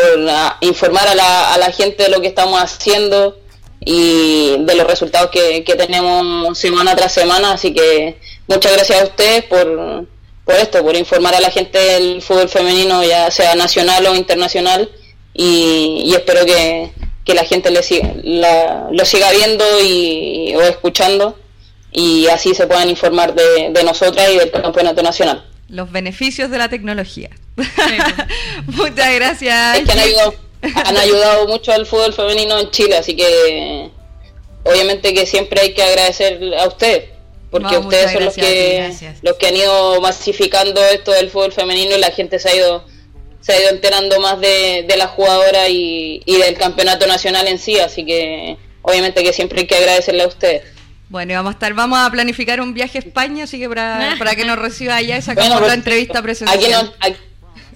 [0.61, 3.39] informar a la, a la gente de lo que estamos haciendo
[3.81, 7.53] y de los resultados que, que tenemos semana tras semana.
[7.53, 10.07] Así que muchas gracias a ustedes por
[10.45, 14.91] por esto, por informar a la gente del fútbol femenino, ya sea nacional o internacional,
[15.33, 16.93] y espero que,
[17.25, 21.39] que, la gente le siga, la, lo siga viendo y, o escuchando,
[21.93, 25.45] y así se puedan informar de, de nosotras y del campeonato nacional.
[25.69, 27.31] Los beneficios de la tecnología.
[28.67, 29.79] Muchas gracias.
[29.79, 30.35] Es que han ayudado,
[30.85, 33.91] han ayudado mucho al fútbol femenino en Chile, así que
[34.65, 37.15] obviamente que siempre hay que agradecer a ustedes
[37.55, 42.01] porque ustedes son los que los que han ido masificando esto del fútbol femenino y
[42.01, 42.85] la gente se ha ido
[43.45, 47.59] se ha ido enterando más de, de la jugadora y, y, del campeonato nacional en
[47.59, 50.63] sí, así que obviamente que siempre hay que agradecerle a ustedes.
[51.11, 54.15] Bueno, y vamos a estar, vamos a planificar un viaje a España, así que para,
[54.19, 56.59] para que nos reciba allá y sacamos bueno, pues, la entrevista presencial.
[56.59, 57.17] Aquí, no, aquí,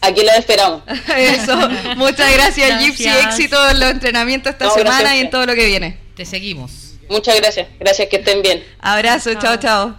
[0.01, 0.83] aquí lo esperamos.
[1.17, 1.57] Eso,
[1.97, 2.83] muchas gracias, gracias.
[2.83, 5.99] Gypsy, éxito en los entrenamientos esta no, semana y en todo lo que viene.
[6.17, 6.95] Te seguimos.
[7.11, 8.65] Muchas gracias, gracias que estén bien.
[8.81, 9.99] Abrazo, chao, chao.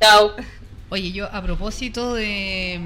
[0.00, 0.36] Chao.
[0.90, 2.80] Oye, yo a propósito de,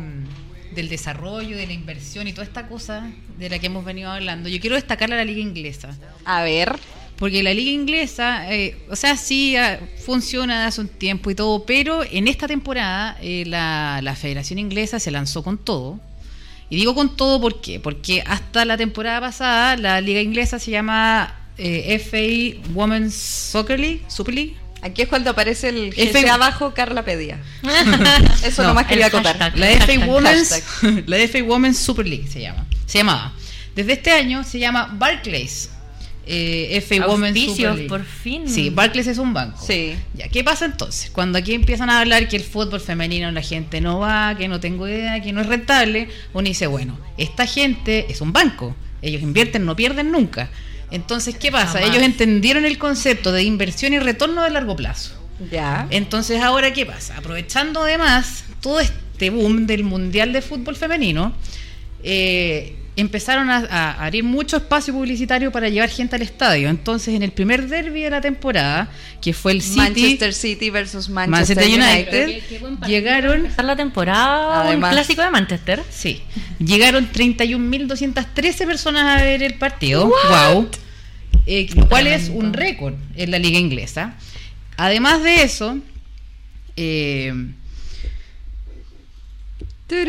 [0.74, 4.48] del desarrollo, de la inversión y toda esta cosa de la que hemos venido hablando,
[4.48, 5.96] yo quiero destacar a la liga inglesa.
[6.24, 6.78] A ver.
[7.16, 11.66] Porque la liga inglesa, eh, o sea, sí ah, funciona hace un tiempo y todo,
[11.66, 15.98] pero en esta temporada eh, la, la Federación Inglesa se lanzó con todo.
[16.70, 17.80] Y digo con todo ¿por qué?
[17.80, 24.02] porque hasta la temporada pasada la liga inglesa se llama eh, FA Women's Soccer League,
[24.08, 24.56] Super League.
[24.82, 27.40] Aquí es cuando aparece el GC abajo, Carla pedía.
[28.44, 29.52] Eso no, nomás quería contar.
[29.56, 30.62] La FA Women's,
[31.06, 32.66] la FA Women's Super League se llama.
[32.86, 33.32] Se llamaba.
[33.74, 35.70] Desde este año se llama Barclays
[36.30, 37.88] eh, FA Women's Super Auspicios, League.
[37.88, 38.48] por fin.
[38.48, 39.64] Sí, Barclays es un banco.
[39.64, 39.94] Sí.
[40.14, 41.10] Ya, ¿qué pasa entonces?
[41.10, 44.60] Cuando aquí empiezan a hablar que el fútbol femenino la gente no va, que no
[44.60, 48.76] tengo idea, que no es rentable, uno dice, bueno, esta gente es un banco.
[49.00, 50.50] Ellos invierten, no pierden nunca.
[50.90, 51.82] Entonces, ¿qué pasa?
[51.82, 55.12] Ellos entendieron el concepto de inversión y retorno de largo plazo.
[55.50, 55.86] Ya.
[55.90, 57.16] Entonces, ahora, ¿qué pasa?
[57.18, 61.34] Aprovechando además todo este boom del Mundial de Fútbol Femenino,
[62.02, 66.68] eh, empezaron a, a abrir mucho espacio publicitario para llevar gente al estadio.
[66.68, 68.90] Entonces, en el primer derby de la temporada,
[69.22, 72.24] que fue el City, Manchester City versus Manchester, Manchester United.
[72.24, 72.98] United, Qué- qué buen partido.
[72.98, 73.36] llegaron...
[73.44, 74.90] Empezar la temporada, Además.
[74.90, 75.82] un clásico de Manchester.
[75.90, 76.20] Sí,
[76.58, 80.06] llegaron 31.213 personas a ver el partido.
[80.28, 80.68] Wow.
[81.46, 84.14] Eh, lo cual es un récord en la liga inglesa.
[84.76, 85.78] Además de eso,
[86.76, 87.32] eh,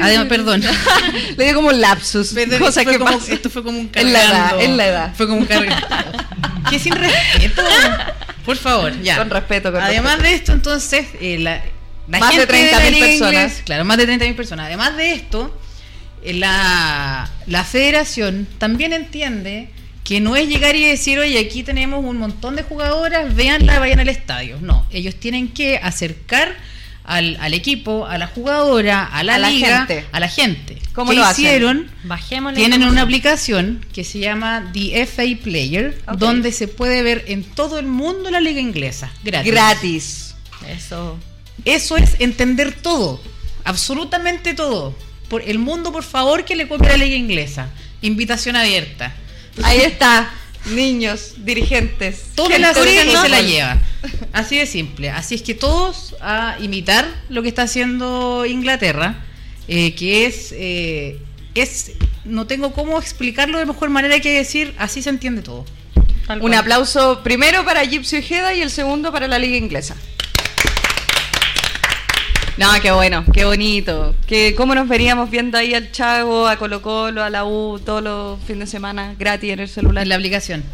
[0.01, 0.61] además, perdón.
[1.37, 2.33] Le dio como lapsus.
[2.33, 3.33] Perdón, cosa fue que como- pasa.
[3.33, 4.61] esto fue como un En la edad, cargando.
[4.63, 5.13] en la edad.
[5.15, 5.87] Fue como un cargando.
[6.69, 7.63] que sin respeto.
[8.45, 9.17] Por favor, ya.
[9.17, 11.61] Con respeto, con Además de esto, entonces, eh, la,
[12.07, 13.33] la Más de gente la 30.000 liga personas.
[13.33, 14.65] inglés- claro, más de 30.000 personas.
[14.67, 15.59] Además de esto,
[16.23, 19.69] eh, la, la federación también entiende
[20.03, 23.99] que no es llegar y decir, oye, aquí tenemos un montón de jugadoras, véanla, vayan
[23.99, 24.57] al estadio.
[24.59, 26.55] No, ellos tienen que acercar
[27.09, 30.05] al, al equipo, a la jugadora, a la A la liga, gente.
[30.11, 30.77] a la gente.
[30.93, 31.45] ¿Cómo ¿Qué lo hacen?
[31.45, 31.91] hicieron?
[32.03, 32.57] Bajémosle.
[32.57, 37.43] Tienen la una aplicación que se llama The FA Player, donde se puede ver en
[37.43, 39.11] todo el mundo la liga inglesa.
[39.23, 39.51] Gratis.
[39.51, 40.35] Gratis.
[40.67, 41.17] Eso.
[41.65, 43.21] Eso es entender todo,
[43.65, 44.95] absolutamente todo.
[45.29, 47.69] Por el mundo, por favor, que le copie la liga inglesa.
[48.01, 49.13] Invitación abierta.
[49.63, 50.31] Ahí está.
[50.67, 52.25] Niños, dirigentes.
[52.35, 53.81] Todo gente la no se la lleva.
[54.33, 55.09] Así de simple.
[55.09, 59.23] Así es que todos a imitar lo que está haciendo Inglaterra,
[59.67, 61.19] eh, que es, eh,
[61.55, 61.93] es,
[62.25, 65.65] no tengo cómo explicarlo de mejor manera que decir, así se entiende todo.
[66.41, 69.95] Un aplauso primero para Gypsy Ojeda y el segundo para la liga inglesa.
[72.59, 74.13] No, qué bueno, qué bonito.
[74.27, 78.03] Que cómo nos veríamos viendo ahí al Chago, a Colo Colo, a la U todos
[78.03, 80.03] los fines de semana gratis en el celular.
[80.03, 80.65] En la aplicación.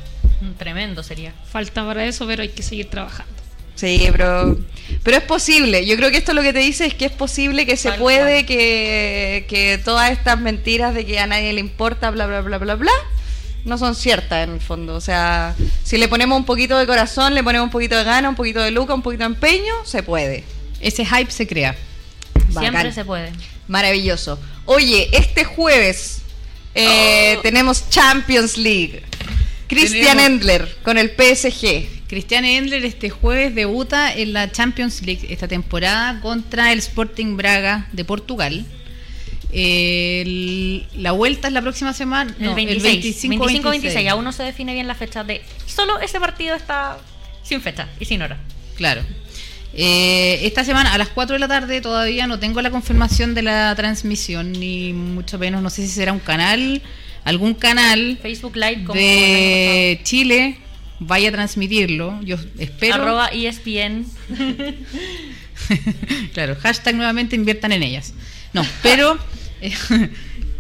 [0.41, 1.36] Un Tremendo sería.
[1.48, 3.32] Falta para eso, pero hay que seguir trabajando.
[3.76, 4.58] Sí, pero,
[5.04, 5.86] pero es posible.
[5.86, 8.00] Yo creo que esto lo que te dice es que es posible, que se Tal
[8.00, 12.58] puede, que, que todas estas mentiras de que a nadie le importa, bla, bla, bla,
[12.58, 12.91] bla, bla,
[13.63, 14.95] no son ciertas en el fondo.
[14.95, 18.28] O sea, si le ponemos un poquito de corazón, le ponemos un poquito de gana,
[18.28, 20.55] un poquito de luca, un poquito de empeño, se puede.
[20.81, 21.75] Ese hype se crea.
[22.49, 22.71] Bacán.
[22.71, 23.31] Siempre se puede.
[23.67, 24.39] Maravilloso.
[24.65, 26.21] Oye, este jueves
[26.75, 29.01] eh, tenemos Champions League.
[29.67, 31.88] Christian Tenemos- Endler con el PSG.
[32.07, 37.88] Cristian Endler este jueves debuta en la Champions League esta temporada contra el Sporting Braga
[37.91, 38.65] de Portugal.
[39.51, 42.35] El- la vuelta es la próxima semana.
[42.39, 42.83] El no, 26.
[42.83, 44.07] 25, 25-26.
[44.09, 45.41] Aún no se define bien la fecha de.
[45.65, 46.97] Solo ese partido está
[47.43, 48.38] sin fecha y sin hora.
[48.75, 49.01] Claro.
[49.77, 53.41] Eh, esta semana a las 4 de la tarde todavía no tengo la confirmación de
[53.41, 56.81] la transmisión, ni mucho menos, no sé si será un canal,
[57.25, 58.99] algún canal Facebook Live como.
[58.99, 60.59] de Chile
[60.99, 62.19] vaya a transmitirlo.
[62.23, 62.95] Yo espero.
[62.95, 64.05] Arroba ESPN.
[66.33, 68.13] claro, hashtag nuevamente inviertan en ellas.
[68.53, 69.17] No, pero,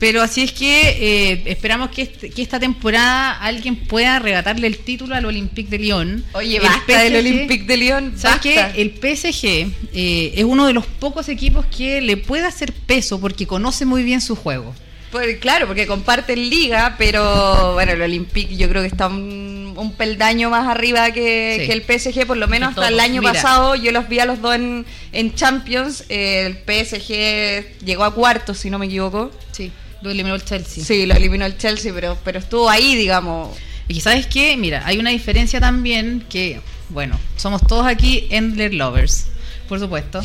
[0.05, 0.89] pero así es que
[1.31, 5.79] eh, esperamos que, este- que esta temporada alguien pueda arrebatarle el título al Olympique de
[5.79, 6.23] Lyon.
[6.33, 8.13] Oye, El basta del Olympique de Lyon.
[8.15, 8.73] ¿Sabes basta.
[8.73, 8.81] qué?
[8.83, 9.45] El PSG
[9.93, 14.03] eh, es uno de los pocos equipos que le puede hacer peso porque conoce muy
[14.03, 14.75] bien su juego.
[15.11, 19.93] Pues, claro, porque comparten liga, pero bueno, el Olympique yo creo que está un, un
[19.93, 21.67] peldaño más arriba que, Sí.
[21.67, 23.33] que el PSG, por lo menos hasta el año Mira.
[23.33, 28.13] pasado yo los vi a los dos en, en Champions, eh, el PSG llegó a
[28.13, 29.31] cuartos, si no me equivoco.
[29.51, 29.71] Sí,
[30.05, 30.83] lo eliminó el Chelsea.
[30.83, 33.57] Sí, lo eliminó el Chelsea, pero, pero estuvo ahí, digamos.
[33.87, 39.27] Y sabes qué, mira, hay una diferencia también que, bueno, somos todos aquí Endler lovers,
[39.69, 40.21] por supuesto,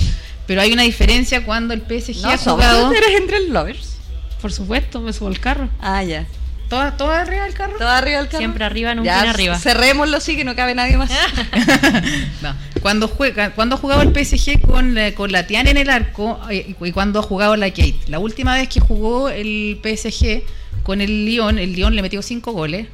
[0.47, 3.97] pero hay una diferencia cuando el PSG No, ha jugado ¿Tú eres entre lovers.
[4.41, 5.69] Por supuesto, me subo al carro.
[5.81, 6.27] Ah, ya.
[6.71, 7.75] Toda, toda arriba del carro.
[7.77, 8.39] ¿Todo arriba del carro?
[8.39, 9.59] Siempre arriba, nunca Ya, arriba.
[9.59, 11.11] Cerrémoslo sí, que no cabe nadie más.
[12.43, 15.91] No, Cuando juega, cuando ha jugado el PSG con, la- con la Tiana en el
[15.91, 17.99] arco eh, y cuando ha jugado la Kate.
[18.07, 20.43] La última vez que jugó el PSG
[20.83, 22.87] con el Lyon, el Lyon le metió cinco goles.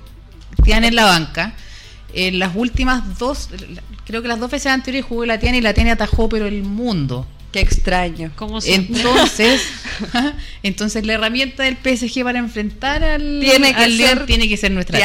[0.64, 1.54] Tiana en la banca.
[2.12, 3.50] En las últimas dos,
[4.06, 6.62] creo que las dos veces anteriores jugó la Tiana y la Tiana atajó, pero el
[6.62, 7.26] mundo.
[7.52, 8.32] Qué extraño.
[8.36, 8.58] Como.
[8.64, 9.60] Entonces,
[10.62, 14.56] entonces la herramienta del PSG para enfrentar al, Tiene que al Lyon ser tiene que
[14.56, 14.98] ser nuestra.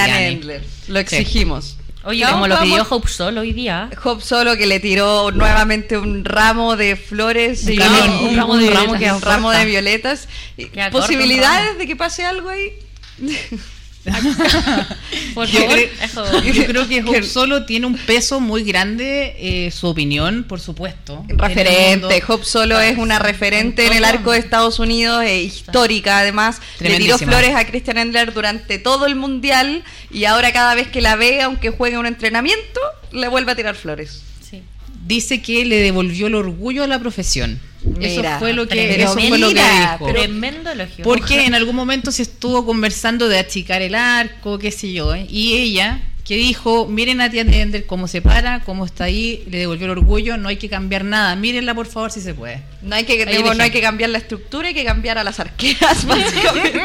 [0.88, 1.78] Lo exigimos.
[2.04, 3.90] Oye, No, como lo pidió Hope Sol hoy día.
[4.04, 8.36] Hop solo que le tiró nuevamente un ramo de flores Un y camión, un, un
[8.38, 9.00] ramo un de ramo, violetas.
[9.00, 10.28] que- un ramo de violetas.
[10.58, 11.78] Corto un Posibilidades ramo.
[11.80, 12.72] de que pase algo ahí.
[15.36, 15.76] Por Yo favor.
[15.76, 16.44] creo, Eso.
[16.44, 21.24] yo creo que Hope Solo tiene un peso muy grande, eh, su opinión, por supuesto.
[21.28, 22.24] Referente.
[22.28, 26.62] Hope Solo es una referente en el arco de Estados Unidos, eh, histórica además.
[26.80, 31.02] Le tiró flores a Christian Endler durante todo el mundial y ahora cada vez que
[31.02, 32.80] la ve, aunque juegue un entrenamiento,
[33.12, 34.24] le vuelve a tirar flores.
[34.50, 34.64] Sí.
[35.06, 37.60] Dice que le devolvió el orgullo a la profesión.
[37.84, 40.12] Mira, eso fue lo que, eso fue lo que mira, dijo.
[40.12, 41.04] Tremendo elogio.
[41.04, 45.26] Porque en algún momento se estuvo conversando de achicar el arco, qué sé yo, ¿eh?
[45.30, 49.58] y ella que dijo, miren a Tia Ender cómo se para, cómo está ahí, le
[49.58, 52.62] devolvió el orgullo, no hay que cambiar nada, mírenla por favor si se puede.
[52.84, 56.06] No hay que, no hay que cambiar la estructura, hay que cambiar a las arqueras,
[56.06, 56.80] básicamente.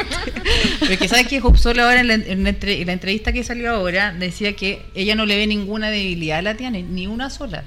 [0.80, 3.30] Pero que sabes que Hope Solo ahora en la, en la entre- en la entrevista
[3.32, 7.06] que salió ahora decía que ella no le ve ninguna debilidad a la Tiane, ni
[7.06, 7.62] una sola.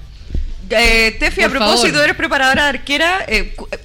[0.69, 2.03] Eh, Tefi, a propósito, favor.
[2.03, 3.25] eres preparadora de arquera.
[3.27, 3.77] eh, eh,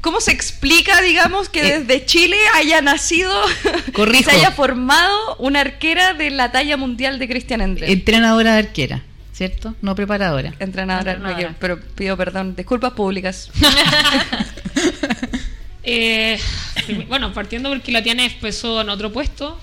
[0.00, 1.80] ¿Cómo se explica, digamos, que Eh.
[1.80, 3.32] desde Chile haya nacido,
[3.92, 4.30] Corrijo.
[4.30, 7.90] se haya formado una arquera de la talla mundial de Christian Endler?
[7.90, 9.74] Entrenadora de arquera, ¿cierto?
[9.82, 10.54] No preparadora.
[10.60, 11.54] Entrenadora, Entrenadora.
[11.58, 13.50] pero pido perdón, disculpas públicas.
[15.90, 16.38] Eh,
[17.08, 19.58] bueno, partiendo porque la tiene empezó en otro puesto,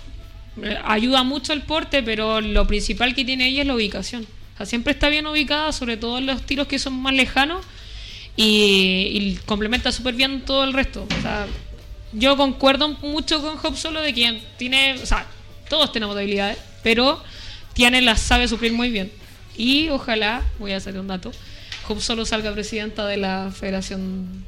[0.84, 4.26] ayuda mucho el porte, pero lo principal que tiene ella es la ubicación.
[4.63, 7.65] Siempre está bien ubicada, sobre todo en los tiros que son más lejanos,
[8.38, 11.06] y, complementa súper bien todo el resto.
[11.18, 11.48] O sea,
[12.13, 15.26] yo concuerdo mucho con Hop Solo de que tiene, o sea,
[15.70, 17.22] todos tenemos debilidades, pero
[17.74, 19.12] Tiane las sabe suplir muy bien.
[19.58, 21.32] Y ojalá, voy a hacer un dato,
[21.88, 24.46] Hop Solo salga presidenta de la Federación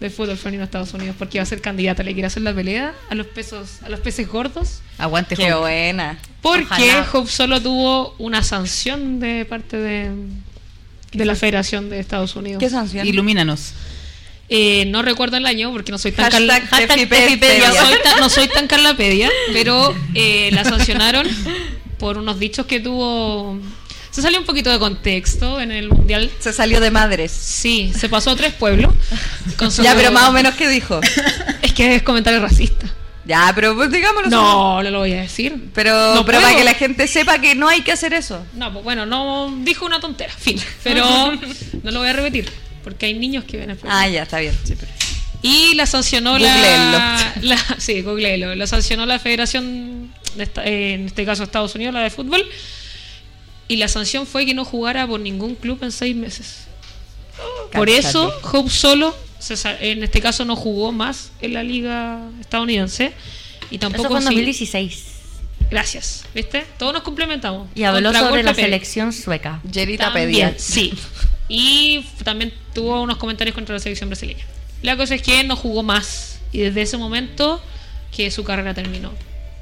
[0.00, 2.52] de Fútbol Femenino de Estados Unidos, porque va a ser candidata, le quiere hacer la
[2.54, 4.80] pelea a los pesos, a los peces gordos.
[4.98, 5.60] Aguante Qué Hope.
[5.62, 6.18] buena.
[6.42, 7.08] Porque Ojalá.
[7.12, 10.10] Hope solo tuvo una sanción de parte de,
[11.12, 12.60] de la Federación de Estados Unidos.
[12.60, 13.06] ¿Qué sanción?
[13.06, 13.72] Ilumínanos.
[14.48, 18.20] Eh, no recuerdo el año porque no soy tan Hashtag Carla- Tefi no soy tan,
[18.20, 21.26] no soy tan Carlapedia, pero eh, la sancionaron
[21.98, 23.58] por unos dichos que tuvo.
[24.16, 26.30] Se salió un poquito de contexto en el mundial.
[26.38, 27.30] Se salió de madres.
[27.30, 28.94] Sí, se pasó a tres pueblos.
[29.82, 31.02] Ya, pero más o menos, ¿qué dijo?
[31.60, 32.86] Es que es comentario racista.
[33.26, 34.30] Ya, pero pues, digámoslo.
[34.30, 35.68] No, no lo voy a decir.
[35.74, 38.42] Pero, No pero para que la gente sepa que no hay que hacer eso.
[38.54, 40.58] No, pues bueno, no dijo una tontera, fin.
[40.82, 41.04] Pero
[41.82, 42.50] no lo voy a repetir,
[42.84, 44.00] porque hay niños que ven programa.
[44.00, 44.56] Ah, ya, está bien.
[44.64, 44.92] sí, pero-
[45.42, 46.62] Y la sancionó Googleenlo.
[46.98, 47.58] la, la.
[47.76, 48.54] Sí, googleelo.
[48.54, 52.42] La sancionó la Federación, de esta- eh, en este caso Estados Unidos, la de fútbol.
[53.68, 56.66] Y la sanción fue que no jugara por ningún club en seis meses.
[57.72, 59.14] Por eso, Hope solo,
[59.80, 63.12] en este caso, no jugó más en la liga estadounidense.
[63.70, 64.08] Y Eso tampoco.
[64.10, 65.04] fue en sí- 2016.
[65.70, 66.64] Gracias, ¿viste?
[66.78, 67.68] Todos nos complementamos.
[67.74, 69.60] Y habló Contra sobre la selección sueca.
[69.72, 70.54] Jerita También, pedía.
[70.58, 70.94] Sí.
[71.48, 74.44] Y también tuvo unos comentarios contra la selección brasileña.
[74.82, 76.38] La cosa es que no jugó más.
[76.52, 77.60] Y desde ese momento
[78.16, 79.12] que su carrera terminó.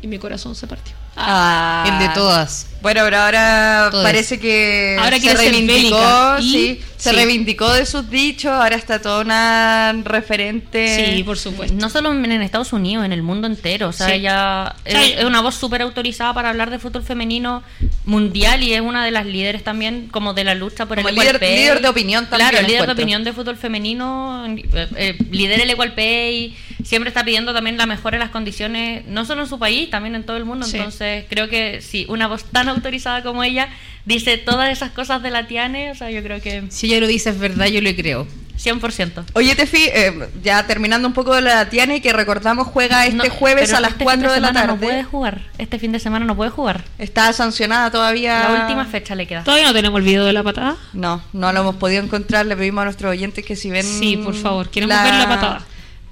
[0.02, 0.94] Y mi corazón se partió.
[1.16, 1.84] Ah.
[1.86, 2.66] El de todas.
[2.82, 4.04] Bueno, pero ahora Todas.
[4.04, 7.16] parece que Ahora se reivindicó, sí, se sí.
[7.16, 11.14] reivindicó de sus dichos, ahora está toda una referente.
[11.16, 11.74] Sí, por supuesto.
[11.78, 13.88] No solo en Estados Unidos, en el mundo entero.
[13.88, 14.14] O sea, Sí.
[14.14, 17.62] ella es, es una voz súper autorizada para hablar de fútbol femenino
[18.04, 21.14] mundial y es una de las líderes también como de la lucha por Como el
[21.14, 21.56] líder- Equal Pay.
[21.58, 25.70] líder de opinión también, Claro, líder de opinión de fútbol femenino, eh, eh, lidera el
[25.70, 29.58] Equal Pay, siempre está pidiendo también la mejora de las condiciones, no solo en su
[29.58, 30.66] país, también en todo el mundo.
[30.66, 30.76] Sí.
[31.04, 33.68] Entonces, creo que si una voz tan autorizada como ella
[34.04, 37.06] dice todas esas cosas de la Tiane, o sea, yo creo que Si ella lo
[37.06, 38.26] dice es verdad, yo le creo.
[38.56, 39.24] 100%.
[39.34, 43.34] Oye, Tefi, eh, ya terminando un poco de la Tiane, que recordamos juega este No,
[43.34, 44.74] jueves a las este 4 fin de, la semana tarde.
[44.74, 45.40] No puede jugar.
[45.58, 46.84] Este fin de semana no puede jugar.
[46.98, 48.48] Está sancionada todavía.
[48.48, 49.42] La última fecha le queda.
[49.42, 50.76] Todavía no tenemos el video de la patada.
[50.92, 52.46] No, no lo hemos podido encontrar.
[52.46, 53.84] Le pedimos a nuestros oyentes que si ven.
[53.84, 55.66] Sí, por favor, queremos ver la patada.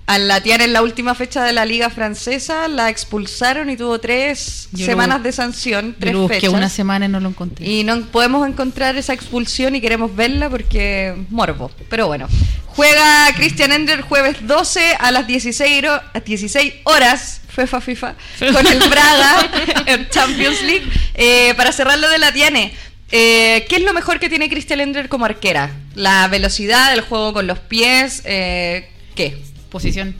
[0.07, 4.01] A la Tiana en la última fecha de la Liga Francesa la expulsaron y tuvo
[4.01, 6.51] tres Yo semanas lo- de sanción, Yo tres lo fechas.
[6.51, 7.65] una semana y no lo encontré.
[7.69, 11.71] Y no podemos encontrar esa expulsión y queremos verla porque morbo.
[11.88, 12.29] Pero bueno,
[12.67, 17.38] juega Christian Ender jueves 12 a las 16, horo- a 16 horas.
[17.55, 18.15] FIFA, FIFA,
[18.53, 19.51] con el Braga
[19.87, 20.88] en Champions League.
[21.15, 22.73] Eh, para cerrar lo de la Tiene,
[23.11, 25.71] eh, ¿qué es lo mejor que tiene Christian Ender como arquera?
[25.95, 29.37] La velocidad, el juego con los pies, eh, ¿qué?
[29.73, 30.15] Posición.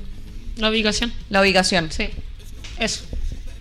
[0.57, 1.13] La ubicación.
[1.31, 1.93] La ubicación.
[1.93, 2.09] Sí.
[2.79, 3.05] Eso.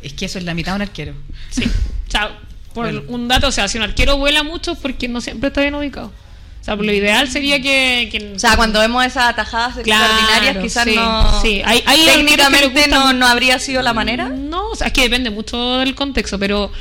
[0.02, 1.14] Es que eso es la mitad de un arquero.
[1.52, 1.64] Sí.
[2.08, 2.40] O sea,
[2.74, 5.76] por un dato, o sea, si un arquero vuela mucho porque no siempre está bien
[5.76, 6.08] ubicado.
[6.08, 8.10] O sea, lo ideal sería que.
[8.12, 11.42] que O sea, cuando vemos esas atajadas Claro, extraordinarias, quizás sí, no.
[11.42, 11.62] sí.
[11.66, 14.30] Hay- hay técnicamente no, no habría sido la manera.
[14.30, 16.72] No, o sea, es que depende mucho del contexto, pero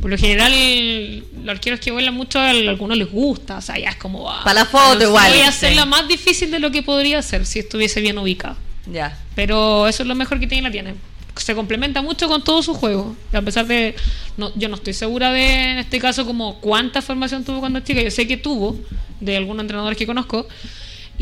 [0.00, 0.52] por lo general
[1.42, 4.30] los arqueros que vuelan mucho a algunos les gusta, o sea, ya es como...
[4.30, 5.48] ah, Pa' la foto sí igual, Voy a sí.
[5.48, 8.56] hacerla más difícil de lo que podría ser si estuviese bien ubicado.
[8.90, 9.18] Ya.
[9.34, 10.94] Pero eso es lo mejor que tiene la tiene.
[11.36, 13.16] se complementa mucho con todo su juego.
[13.32, 13.94] A pesar de,
[14.36, 18.02] no, yo no estoy segura de, en este caso, como cuánta formación tuvo cuando chica.
[18.02, 18.78] Yo sé que tuvo,
[19.20, 20.46] de algunos entrenadores que conozco.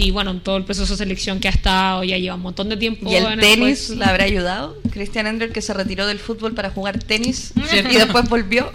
[0.01, 2.68] Y bueno, en todo el proceso de selección que ha estado, ya lleva un montón
[2.68, 3.11] de tiempo.
[3.11, 3.94] ¿Y el en tenis puesto.
[3.96, 4.76] le habrá ayudado?
[4.92, 7.92] Christian Endler que se retiró del fútbol para jugar tenis Cierto.
[7.92, 8.70] y después volvió.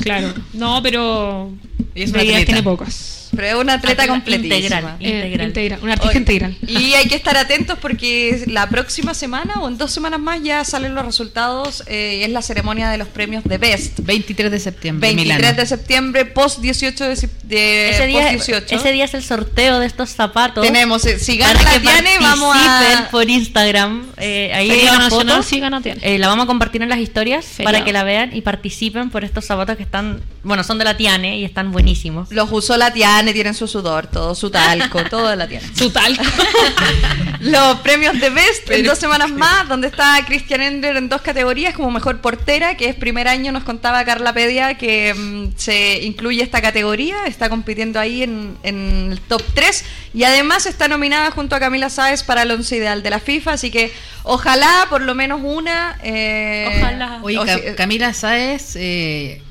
[0.00, 1.52] Claro, no, pero
[1.94, 3.25] Es una tiene pocas.
[3.36, 4.56] Pero es una atleta Atleta completísima.
[4.56, 4.96] integral.
[5.00, 5.46] Eh, Integral.
[5.48, 6.56] integral, un artista Oye, integral.
[6.66, 10.64] Y hay que estar atentos porque la próxima semana o en dos semanas más ya
[10.64, 11.82] salen los resultados.
[11.86, 14.00] eh, es la ceremonia de los premios de Best.
[14.00, 15.56] 23 de septiembre, 23 Milano.
[15.60, 18.74] de septiembre, post 18 de, de ese, día, post 18.
[18.76, 20.64] ese día es el sorteo de estos zapatos.
[20.64, 23.08] Tenemos, eh, si gana para la que Tiane, vamos participen a...
[23.10, 24.06] por Instagram.
[24.16, 25.42] eh, ahí hay una Nacional foto.
[25.48, 26.00] sí gana Tiane.
[26.02, 27.72] Eh, la vamos a compartir en las historias Feriado.
[27.72, 30.96] para que la vean y participen por estos zapatos que están, bueno, son de la
[30.96, 32.30] Tiane y están buenísimos.
[32.30, 35.66] Los usó la Tiane, tienen su sudor, todo su talco, todo la Tiane.
[35.76, 36.18] Su tal.
[37.40, 41.74] Los premios de Best en dos semanas más, donde está Christian Ender en dos categorías,
[41.74, 46.42] como mejor portera, que es primer año, nos contaba Carla Pedia que mm, se incluye
[46.42, 51.54] esta categoría, está compitiendo ahí en, en el top 3 y además está nominada junto
[51.54, 55.14] a Camila Sáez para el once ideal de la FIFA, así que ojalá por lo
[55.14, 55.98] menos una.
[56.02, 57.18] eh, Ojalá.
[57.22, 59.42] Oye, o Ca- si- Camila Sáez, eh,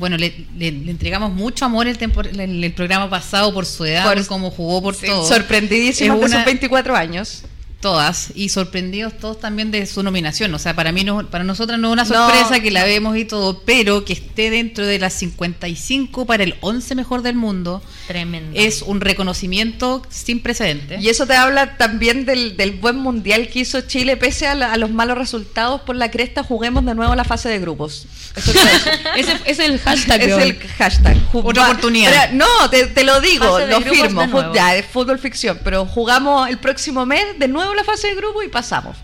[0.00, 3.84] bueno, le, le- le entregamos mucho amor el, tempor- el, el programa pasado por su
[3.84, 5.24] edad, Por- por, cómo jugó, por sí, todo.
[5.28, 7.42] sorprendidísima Es de sus 24 años.
[7.80, 10.54] Todas, y sorprendidos todos también de su nominación.
[10.54, 12.62] O sea, para mí, no, para nosotras no es una sorpresa No.
[12.62, 16.94] que la vemos y todo, pero que esté dentro de las 55 para el 11
[16.94, 18.52] mejor del mundo Tremendo.
[18.60, 21.02] es un reconocimiento sin precedentes.
[21.02, 24.72] Y eso te habla también del, del buen mundial que hizo Chile, pese a, la-
[24.72, 28.06] a los malos resultados por la cresta, juguemos de nuevo la fase de grupos.
[28.36, 28.52] Eso
[29.46, 30.20] es el hashtag.
[30.22, 31.16] es el hashtag.
[31.32, 32.12] Otra oportunidad.
[32.30, 34.52] Pero, no, te, te lo digo, lo firmo.
[34.52, 38.42] ya, es fútbol ficción, pero jugamos el próximo mes de nuevo la fase de grupo
[38.42, 38.96] y pasamos.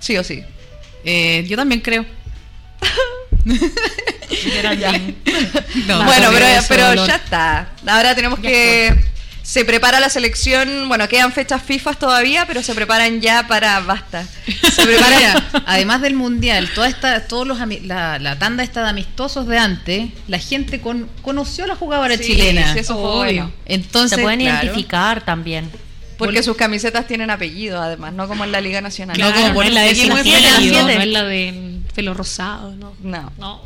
[0.00, 0.42] Sí o sí.
[1.04, 2.04] Eh, yo también creo.
[5.86, 7.68] No, bueno, pero, pero ya está.
[7.86, 8.94] Ahora tenemos que.
[9.42, 10.88] Se prepara la selección.
[10.88, 13.80] Bueno, quedan fechas FIFA todavía, pero se preparan ya para.
[13.80, 14.24] Basta.
[14.46, 15.44] Se preparan.
[15.66, 20.08] Además del mundial, toda esta, todos los la, la tanda esta de amistosos de antes,
[20.28, 22.72] la gente con, conoció a la jugadora Sí, chilena.
[22.72, 23.18] sí, eso fue Obvio.
[23.18, 23.52] bueno.
[23.66, 25.70] Entonces, Se pueden claro, identificar también.
[26.18, 29.18] Porque sus camisetas tienen apellido, además, no como en la Liga Nacional.
[29.18, 32.94] No, como no es la de en no, es la de pelo rosado, no.
[33.00, 33.32] No.
[33.38, 33.60] No.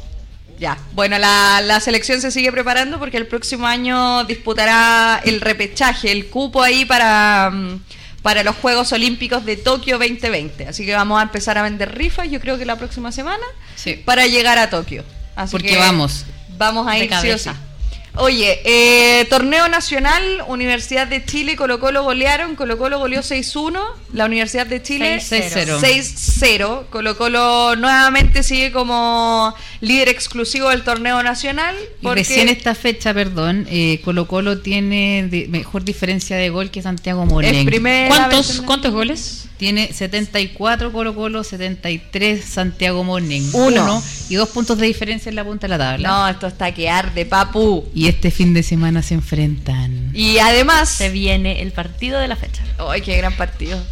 [0.59, 6.11] Ya, bueno, la, la selección se sigue preparando porque el próximo año disputará el repechaje,
[6.11, 7.81] el cupo ahí para, mm,
[8.23, 10.67] para los Juegos Olímpicos de Tokio 2020.
[10.67, 13.45] Así que vamos a empezar a vender rifas, yo creo que la próxima semana,
[13.77, 14.03] Sí.
[14.05, 15.05] para llegar a Tokio.
[15.37, 16.25] Así Porque que vamos.
[16.57, 17.53] Vamos a ir sí o cabeza.
[17.53, 17.59] sí.
[18.21, 23.81] Oye, eh, torneo nacional, Universidad de Chile, Colo Colo golearon, Colo Colo goleó 6-1,
[24.13, 25.79] la Universidad de Chile 6-0.
[25.81, 26.87] 6-0.
[26.91, 31.77] Colo Colo nuevamente sigue como líder exclusivo del torneo nacional.
[32.01, 36.83] Y porque- recién esta fecha, perdón, eh, Colo Colo tiene mejor diferencia de gol que
[36.83, 37.55] Santiago Morning.
[37.55, 39.45] es primera ¿Cuántos, ¿Cuántos goles?
[39.59, 43.43] Tiene 74 Colo Colo, 73 Santiago Morning.
[43.53, 44.03] Uno.
[44.31, 46.09] y dos puntos de diferencia en la punta de la tabla.
[46.09, 47.87] No, esto está que arde, papu.
[47.95, 50.11] Y este fin de semana se enfrentan.
[50.15, 50.89] Y además...
[50.89, 52.63] Se viene el partido de la fecha.
[52.79, 53.83] ¡Ay, qué gran partido!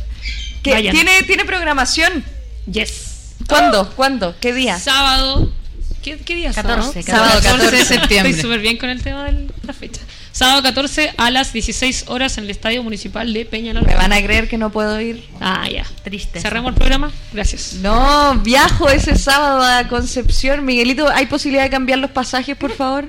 [0.65, 0.93] Vayan.
[0.95, 2.25] tiene, tiene programación.
[2.71, 3.35] Yes.
[3.49, 3.91] ¿Cuándo?
[3.95, 4.35] ¿Cuándo?
[4.41, 4.79] ¿Qué día?
[4.79, 5.53] Sábado.
[6.03, 7.41] ¿Qué, qué día es 14, sábado?
[7.41, 8.41] Sábado 14 de Estoy septiembre.
[8.41, 10.01] súper bien con el tema de la fecha.
[10.33, 13.89] Sábado 14 a las 16 horas en el Estadio Municipal de Peñalolén.
[13.89, 15.25] ¿Me van a creer que no puedo ir?
[15.41, 15.87] Ah, ya.
[16.05, 16.41] Triste.
[16.41, 17.11] Cerramos el programa.
[17.33, 17.75] Gracias.
[17.81, 20.65] No, viajo ese sábado a Concepción.
[20.65, 23.09] Miguelito, ¿hay posibilidad de cambiar los pasajes, por favor?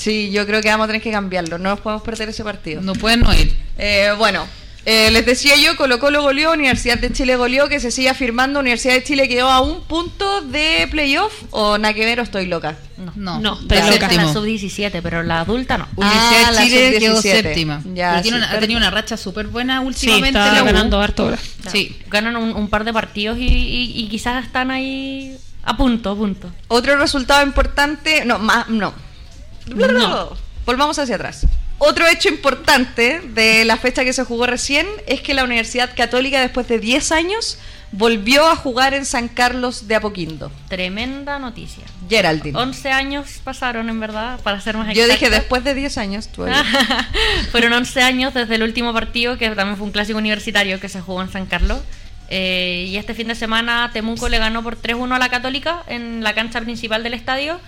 [0.00, 1.58] Sí, yo creo que vamos a tener que cambiarlo.
[1.58, 2.80] No nos podemos perder ese partido.
[2.80, 3.54] No pueden no ir.
[3.76, 4.46] Eh, bueno,
[4.86, 8.60] eh, les decía yo, Colo Colo goleó, Universidad de Chile goleó, que se sigue afirmando.
[8.60, 11.42] Universidad de Chile quedó a un punto de playoff.
[11.50, 12.78] ¿O nada que ver o estoy loca?
[12.96, 13.12] No.
[13.14, 14.08] No, No, está está La loca.
[14.08, 14.32] séptimo.
[14.32, 15.86] sub-17, pero la adulta no.
[15.96, 17.42] Universidad Ah, la de Chile quedó sub-17.
[17.42, 17.82] séptima.
[17.94, 20.38] Ya, Pero tiene sí, una- ha pero- tenido una racha súper buena Sí, últimamente.
[20.38, 20.64] está la U.
[20.64, 21.38] ganando harto ahora.
[21.70, 21.98] Sí.
[22.08, 26.16] Ganan un, un par de partidos y, y- y quizás están ahí a punto, a
[26.16, 26.50] punto.
[26.68, 28.94] Otro resultado importante, no, más, no.
[29.66, 30.36] No.
[30.66, 31.46] Volvamos hacia atrás.
[31.78, 36.40] Otro hecho importante de la fecha que se jugó recién es que la Universidad Católica,
[36.40, 37.58] después de 10 años,
[37.92, 40.52] volvió a jugar en San Carlos de Apoquindo.
[40.68, 41.84] Tremenda noticia.
[42.08, 42.58] Geraldine.
[42.58, 45.30] 11 años pasaron, en verdad, para ser más Yo dije exactos.
[45.30, 46.28] después de 10 años.
[46.28, 46.44] tú.
[47.50, 51.00] Fueron 11 años desde el último partido, que también fue un clásico universitario que se
[51.00, 51.78] jugó en San Carlos.
[52.28, 56.22] Eh, y este fin de semana Temuco le ganó por 3-1 a la Católica en
[56.22, 57.58] la cancha principal del estadio.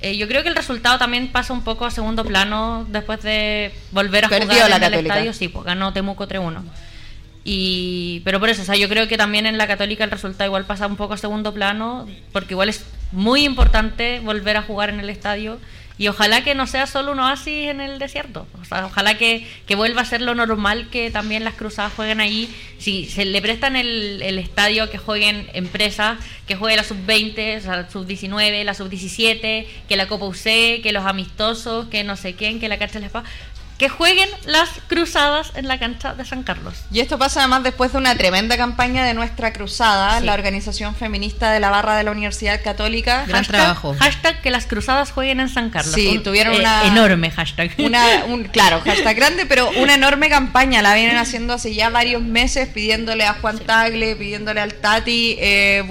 [0.00, 3.72] Eh, yo creo que el resultado también pasa un poco a segundo plano después de
[3.90, 5.32] volver a Perdió jugar la en el estadio.
[5.32, 6.62] Sí, pues ganó Temuco 3-1.
[7.44, 10.46] Y, pero por eso, o sea, yo creo que también en la católica el resultado
[10.46, 14.90] igual pasa un poco a segundo plano, porque igual es muy importante volver a jugar
[14.90, 15.58] en el estadio
[15.98, 18.46] y ojalá que no sea solo un oasis en el desierto.
[18.60, 22.20] O sea, ojalá que, que vuelva a ser lo normal que también las cruzadas jueguen
[22.20, 22.48] ahí.
[22.78, 27.60] Si se le prestan el, el estadio, que jueguen empresas, que juegue la sub-20, o
[27.60, 32.34] sea, la sub-19, la sub-17, que la Copa UC, que los amistosos, que no sé
[32.34, 33.28] quién, que la cancha de Espada
[33.78, 36.74] que jueguen las cruzadas en la cancha de San Carlos.
[36.90, 40.26] Y esto pasa además después de una tremenda campaña de nuestra cruzada, Sí.
[40.26, 43.24] la organización feminista de la barra de la Universidad Católica.
[43.28, 43.94] Gran Hashtag- trabajo.
[43.98, 45.94] Hashtag que las cruzadas jueguen en San Carlos.
[45.94, 47.70] Sí, Un, tuvieron eh, una- enorme hashtag.
[47.78, 50.82] Una, un, claro, hashtag grande, pero una enorme campaña.
[50.82, 55.84] La vienen haciendo hace ya varios meses, pidiéndole a Juan Tagle, pidiéndole al Tati, eh,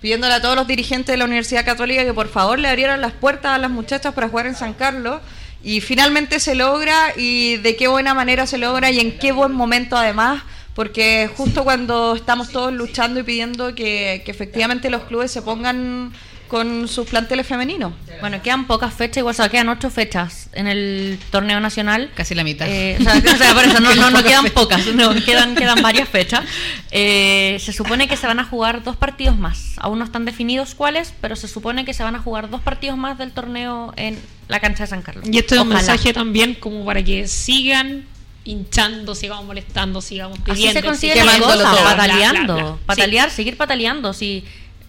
[0.00, 3.12] pidiéndole a todos los dirigentes de la Universidad Católica que por favor le abrieran las
[3.12, 5.20] puertas a las muchachas para jugar en San Carlos.
[5.64, 9.52] Y finalmente se logra, y de qué buena manera se logra, y en qué buen
[9.52, 10.42] momento además,
[10.74, 16.12] porque justo cuando estamos todos luchando y pidiendo que, efectivamente los clubes se pongan
[16.54, 17.92] con sus planteles femeninos.
[18.20, 22.12] Bueno, quedan pocas fechas, igual o sea, quedan ocho fechas en el torneo nacional.
[22.14, 22.68] Casi la mitad.
[22.70, 26.08] Eh, o, sea, o sea, por eso no, no, quedan pocas, no, quedan, quedan varias
[26.08, 26.44] fechas.
[26.92, 29.72] Eh, se supone que se van a jugar dos partidos más.
[29.78, 32.96] Aún no están definidos cuáles, pero se supone que se van a jugar dos partidos
[32.96, 35.24] más del torneo en la cancha de San Carlos.
[35.28, 38.04] Y esto es un mensaje también como para que sigan
[38.44, 40.80] hinchando, sigamos molestando, sigamos Así pidiendo.
[40.80, 42.86] se consigue la cosa, pataleando, Bla, bla, bla.
[42.86, 44.12] patalear, seguir pataleando.
[44.12, 44.44] Si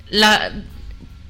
[0.10, 0.52] la,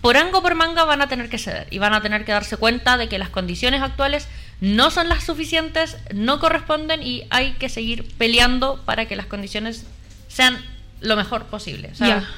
[0.05, 2.57] por ango por manga van a tener que ceder y van a tener que darse
[2.57, 4.27] cuenta de que las condiciones actuales
[4.61, 9.87] no son las suficientes, no corresponden y hay que seguir peleando para que las condiciones
[10.27, 10.63] sean
[11.01, 11.89] lo mejor posible.
[11.91, 12.29] O sea, Ya.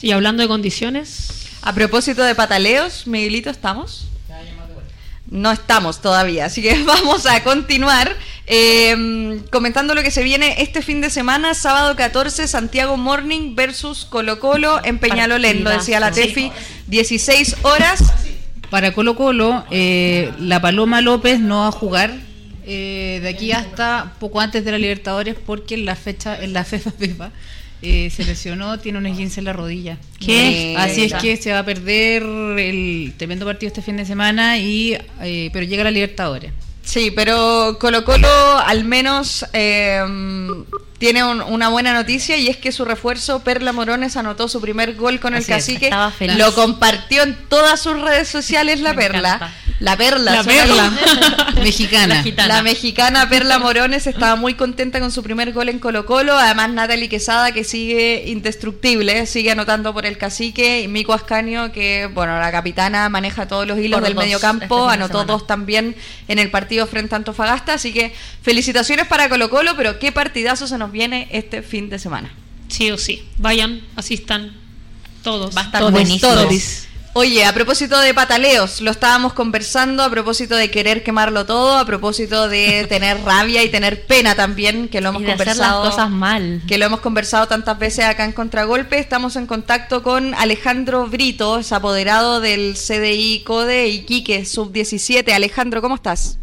[0.00, 4.06] Y hablando de condiciones, A propósito de pataleos, Miguelito, ¿estamos?
[5.30, 8.16] No estamos todavía, así que vamos a continuar
[8.52, 14.04] eh, comentando lo que se viene este fin de semana, sábado 14, Santiago Morning versus
[14.04, 16.10] Colo Colo en Peñalolén, lo decía la.
[16.10, 16.50] Tefi,
[16.88, 18.02] 16 horas.
[18.68, 22.12] Para Colo Colo, eh, la Paloma López no va a jugar
[22.66, 26.64] eh, de aquí hasta poco antes de la Libertadores porque en la fecha, en la
[26.64, 26.92] FEFA
[27.82, 29.96] eh, se lesionó, tiene un esguince en la rodilla.
[30.18, 30.74] ¿Qué?
[30.78, 34.96] Así es que se va a perder el tremendo partido este fin de semana y
[35.22, 36.52] eh, pero llega la Libertadores.
[36.82, 38.28] Sí, pero Colo Colo
[38.66, 40.00] al menos eh,
[40.98, 44.94] tiene un- una buena noticia y es que su refuerzo, Perla Morones, anotó su primer
[44.96, 45.84] gol con el Así es, cacique.
[45.86, 46.36] estaba feliz.
[46.36, 49.34] Lo compartió en todas sus redes sociales la Me Perla.
[49.36, 49.54] encanta.
[49.80, 50.32] La Perla.
[50.32, 50.42] La
[51.62, 52.22] Mexicana.
[52.46, 56.36] La mexicana Perla Morones estaba muy contenta con su primer gol en Colo Colo.
[56.36, 60.82] Además, Natalie Quesada, que sigue indestructible, sigue anotando por el cacique.
[60.82, 64.36] Y Mico Ascanio, que, bueno, la capitana maneja todos los hilos Por del dos medio
[64.36, 65.24] este anotó semana.
[65.24, 65.96] dos también
[66.28, 67.72] en el partido frente a Antofagasta.
[67.74, 71.98] Así que felicitaciones para Colo Colo, pero qué partidazo se nos viene este fin de
[71.98, 72.30] semana.
[72.68, 74.52] sí o sí, vayan, asistan
[75.22, 75.56] todos.
[75.56, 76.32] Va a estar buenísimo.
[76.32, 76.89] todes.
[77.12, 81.84] Oye, a propósito de pataleos, lo estábamos conversando, a propósito de querer quemarlo todo, a
[81.84, 85.56] propósito de tener rabia y tener pena también, que lo hemos y de hacer las
[85.56, 85.90] conversado.
[85.90, 86.62] cosas mal.
[86.68, 88.98] que lo hemos conversado tantas veces acá en Contragolpe.
[89.00, 95.32] Estamos en contacto con Alejandro Brito, es apoderado del CDI CODE Iquique Sub-17.
[95.32, 96.38] Alejandro, ¿cómo estás?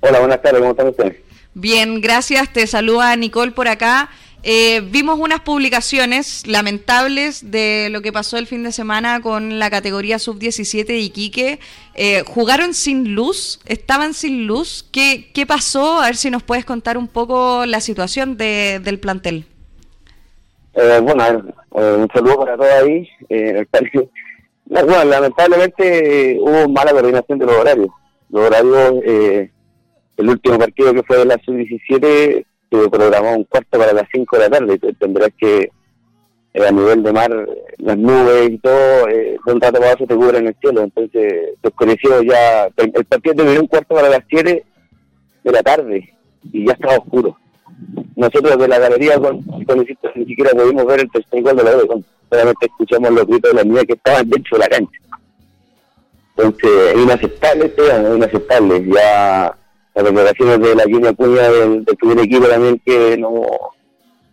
[0.00, 1.16] Hola, buenas tardes, ¿cómo están ustedes?
[1.54, 2.52] Bien, gracias.
[2.52, 4.10] Te saluda Nicole por acá.
[4.48, 9.70] Eh, vimos unas publicaciones lamentables de lo que pasó el fin de semana con la
[9.70, 11.58] categoría sub-17 de Iquique.
[11.94, 13.58] Eh, ¿Jugaron sin luz?
[13.66, 14.88] ¿Estaban sin luz?
[14.92, 16.00] ¿Qué, ¿Qué pasó?
[16.00, 19.46] A ver si nos puedes contar un poco la situación de- del plantel.
[20.74, 21.24] Eh, bueno,
[21.74, 23.08] eh, un saludo para todos ahí.
[23.28, 23.64] Eh,
[24.66, 27.88] bueno, lamentablemente eh, hubo mala coordinación de los horarios.
[28.30, 33.92] Los horarios, el último partido que fue de la sub-17 se programó un cuarto para
[33.92, 34.78] las 5 de la tarde.
[34.98, 35.70] Tendrás que,
[36.54, 37.48] eh, a nivel de mar,
[37.78, 40.82] las nubes y todo, eh, de un rato otro te cubren el cielo.
[40.82, 42.68] Entonces, oscureció ya.
[42.76, 44.64] El partido terminó un cuarto para las 7
[45.44, 46.12] de la tarde
[46.52, 47.36] y ya estaba oscuro.
[48.16, 51.62] nosotros de la galería con, con Luisito ni siquiera pudimos ver el tercer gol de
[51.62, 54.98] la U, solamente escuchamos los gritos de las niñas que estaban dentro de la cancha.
[56.36, 58.86] Entonces, es inaceptable, es inaceptable.
[58.92, 59.56] Ya
[59.96, 63.30] las declaraciones de la línea Cuña del, del primer equipo también que no,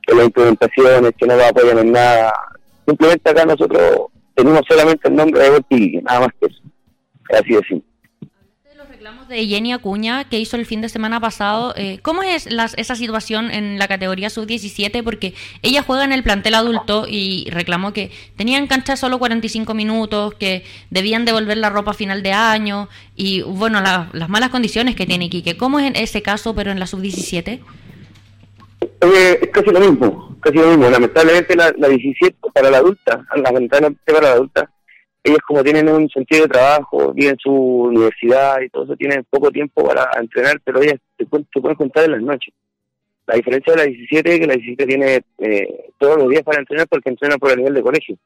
[0.05, 2.33] que las implementaciones, que no lo apoyan en nada.
[2.85, 6.61] Simplemente acá nosotros tenemos solamente el nombre de Volpi, nada más que eso.
[7.31, 7.92] Así de simple.
[9.03, 12.47] Reclamos de Jenny Acuña que hizo el fin de semana pasado, eh, ¿cómo es
[12.77, 15.03] esa situación en la categoría sub-17?
[15.03, 20.35] Porque ella juega en el plantel adulto y reclamó que tenían cancha solo 45 minutos,
[20.35, 24.95] que debían devolver la ropa a final de año y, bueno, la- las malas condiciones
[24.95, 25.57] que tiene Quique.
[25.57, 27.59] ¿Cómo es en ese caso, pero en la sub-17?
[29.01, 30.89] Eh, es casi lo mismo, casi lo mismo.
[30.89, 34.69] Lamentablemente la, la 17 para la adulta, lamentablemente para la adulta,
[35.23, 39.51] ellos como tienen un sentido de trabajo, tienen su universidad y todo eso, tienen poco
[39.51, 42.53] tiempo para entrenar, pero ellas se, pueden, contar en las noches.
[43.25, 46.59] La diferencia de la 17 es que la 17 tiene eh, todos los días para
[46.59, 48.17] entrenar porque entrenan por el nivel de colegio.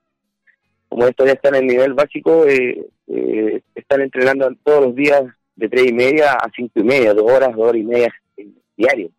[0.90, 5.22] Como estos ya están en el nivel básico, eh, eh, están entrenando todos los días
[5.56, 8.14] de 3 y media a 5 y media, 2 horas, 2 horas y media
[8.76, 9.12] diario.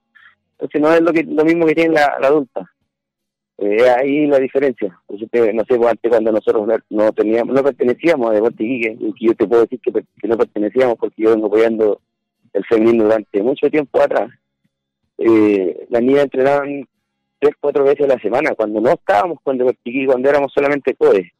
[0.53, 2.69] Entonces no es lo, que, lo mismo que tiene la adulta.
[3.61, 4.97] Eh, ahí la diferencia.
[5.09, 5.27] no sé,
[5.77, 9.63] pues, antes cuando nosotros no teníamos, no pertenecíamos a Deporte Iquique, y yo te puedo
[9.63, 12.01] decir que, no pertenecíamos porque yo vengo apoyando
[12.53, 14.31] el femenino durante mucho tiempo atrás.
[15.19, 16.89] Eh, las niñas entrenaban
[17.41, 21.33] tres, cuatro veces a la semana, cuando no estábamos con Deporte cuando éramos solamente CODE.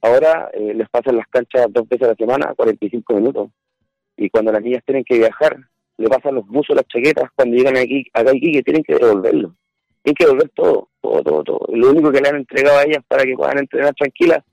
[0.00, 3.50] Ahora eh, les pasan las canchas dos veces a la semana, 45 minutos.
[4.16, 5.58] Y cuando las niñas tienen que viajar,
[5.98, 9.54] le pasan los buzos, las chaquetas, cuando llegan aquí, acá a Iquique tienen que devolverlo
[10.08, 11.60] hay que volver todo, todo, todo, todo.
[11.72, 14.44] Lo único que le han entregado a ellas para que puedan entrenar tranquilas,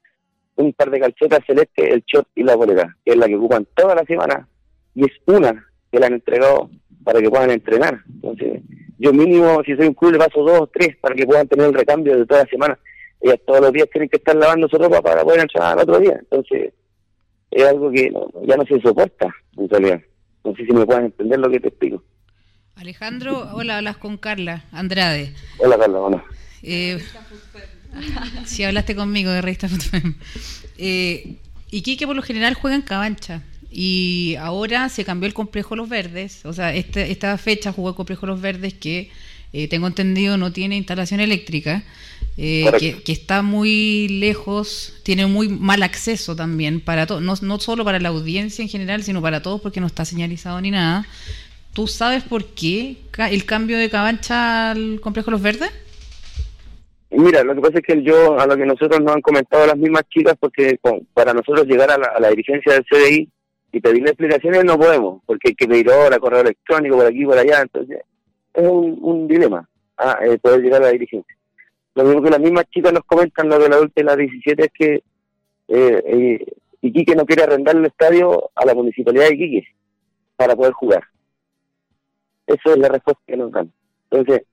[0.55, 3.67] un par de calcetas celestes, el short y la bolera, que es la que ocupan
[3.75, 4.47] toda la semana,
[4.93, 6.69] y es una que le han entregado
[7.03, 7.99] para que puedan entrenar.
[8.13, 8.61] Entonces,
[8.97, 11.67] yo mínimo, si soy un club, le paso dos o tres para que puedan tener
[11.67, 12.79] el recambio de toda la semana.
[13.21, 15.99] Ellas todos los días tienen que estar lavando su ropa para poder entrenar al otro
[15.99, 16.17] día.
[16.19, 16.73] Entonces,
[17.51, 18.11] es algo que
[18.43, 20.01] ya no se soporta, en realidad.
[20.43, 22.03] No sé si me pueden entender lo que te explico.
[22.75, 25.33] Alejandro, hola, hablas con Carla Andrade.
[25.59, 26.25] Hola Carla, hola.
[26.61, 27.01] Eh,
[28.45, 29.69] si hablaste conmigo de Revista
[30.77, 31.37] eh,
[31.71, 36.45] Iquique por lo general juega en Cabancha y ahora se cambió el complejo Los Verdes,
[36.45, 39.09] o sea, este, esta fecha jugó el complejo Los Verdes que
[39.53, 41.83] eh, tengo entendido no tiene instalación eléctrica,
[42.37, 47.85] eh, que, está muy lejos, tiene muy mal acceso también para todos, no, no solo
[47.85, 51.07] para la audiencia en general, sino para todos porque no está señalizado ni nada.
[51.75, 52.95] ¿Tú sabes por qué
[53.29, 55.69] el cambio de Cabancha al Complejo Los Verdes?
[57.11, 59.75] Mira, lo que pasa es que yo, a lo que nosotros nos han comentado las
[59.75, 60.79] mismas chicas, porque
[61.13, 63.29] para nosotros llegar a la, dirigencia del CDI
[63.73, 67.37] y pedirle explicaciones no podemos, porque hay que pedir hora, correo electrónico, por aquí, por
[67.37, 67.99] allá, entonces
[68.53, 69.67] es un, dilema
[69.97, 71.35] ah, eh, poder llegar a la dirigencia.
[71.93, 74.63] Lo mismo que las mismas chicas nos comentan, lo de la adulta y la 17,
[74.63, 74.93] es que
[75.67, 76.45] eh, eh,
[76.79, 79.67] Iquique no quiere arrendar el estadio a la municipalidad de Iquique
[80.37, 81.03] para poder jugar.
[82.47, 83.71] Eso es la respuesta que nos dan.
[84.09, 84.43] Entonces,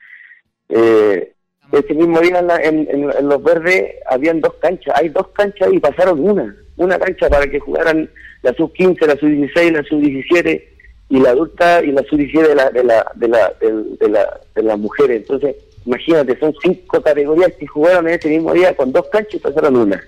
[0.68, 1.32] eh,
[1.72, 6.54] ese mismo día en, Los Verdes habían dos canchas, hay dos canchas y pasaron una,
[6.76, 8.10] una cancha para que jugaran
[8.42, 10.64] la sub-15, la sub-16, la sub-17
[11.08, 14.62] y la adulta y la sub-17 de, la, de, la, de, la, de, la, de
[14.62, 15.22] las mujeres.
[15.22, 19.38] Entonces, imagínate, son cinco categorías que jugaron en ese mismo día con dos canchas y
[19.38, 20.02] pasaron una.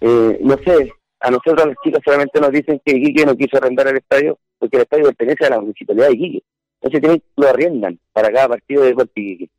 [0.00, 3.88] Eh, no sé, a nosotros las chicas solamente nos dicen que Iquique no quiso arrendar
[3.88, 6.42] el estadio porque el estadio pertenece a la municipalidad de Iquique.
[6.80, 9.50] Entonces tienen, lo arriendan para cada partido de Iquique.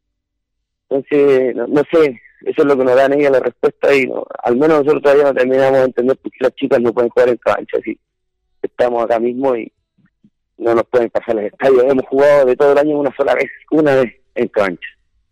[0.89, 4.09] Entonces, no, sé, eso es lo que nos dan ellas la respuesta y
[4.43, 7.29] al menos nosotros todavía no terminamos de entender por qué las chicas no pueden jugar
[7.29, 7.77] en cancha.
[7.77, 7.99] Así
[8.61, 9.71] estamos acá mismo y
[10.57, 11.83] no nos pueden pasar el estadio.
[11.83, 14.87] Hemos jugado de todo el año una sola vez, una vez en cancha.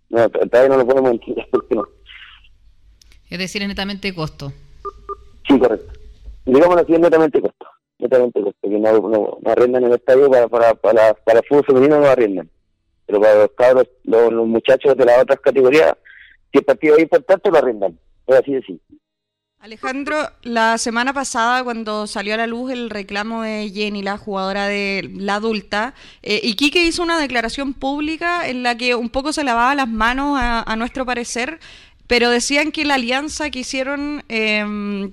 [0.09, 1.87] No, todavía no lo podemos entender por qué no.
[3.29, 4.53] Es decir, es netamente costo.
[5.47, 5.93] Sí, correcto.
[6.45, 7.66] Digamos así, es netamente costo
[8.07, 12.07] netamente que no, no, arrendan el estadio para, para, para, para el fútbol femenino no
[12.07, 12.49] arrendan.
[13.05, 15.95] Pero para los cabros, los, muchachos de las otras categorías,
[16.51, 17.97] si el partido es importante, lo arrendan.
[18.27, 18.97] Es así de simple.
[19.59, 24.67] Alejandro, la semana pasada cuando salió a la luz el reclamo de Jenny, la jugadora
[24.67, 29.43] de la adulta, eh, Iquique hizo una declaración pública en la que un poco se
[29.43, 31.59] lavaba las manos a, nuestro parecer,
[32.05, 35.09] pero decían que la alianza que hicieron eh,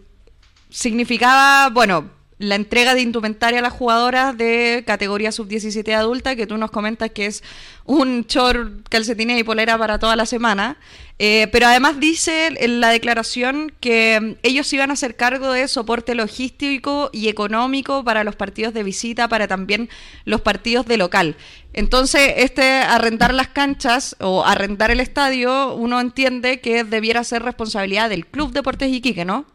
[0.68, 6.56] significaba, bueno, la entrega de indumentaria a las jugadoras de categoría sub-17 adulta, que tú
[6.56, 7.42] nos comentas que es
[7.84, 10.78] un short, calcetines y polera para toda la semana.
[11.20, 16.16] Eh, pero además dice en la declaración que ellos iban a hacer cargo de soporte
[16.16, 19.88] logístico y económico para los partidos de visita, para también
[20.24, 21.36] los partidos de local.
[21.72, 28.10] Entonces, este arrendar las canchas o arrendar el estadio, uno entiende que debiera ser responsabilidad
[28.10, 29.53] del Club Deportes Iquique, ¿no?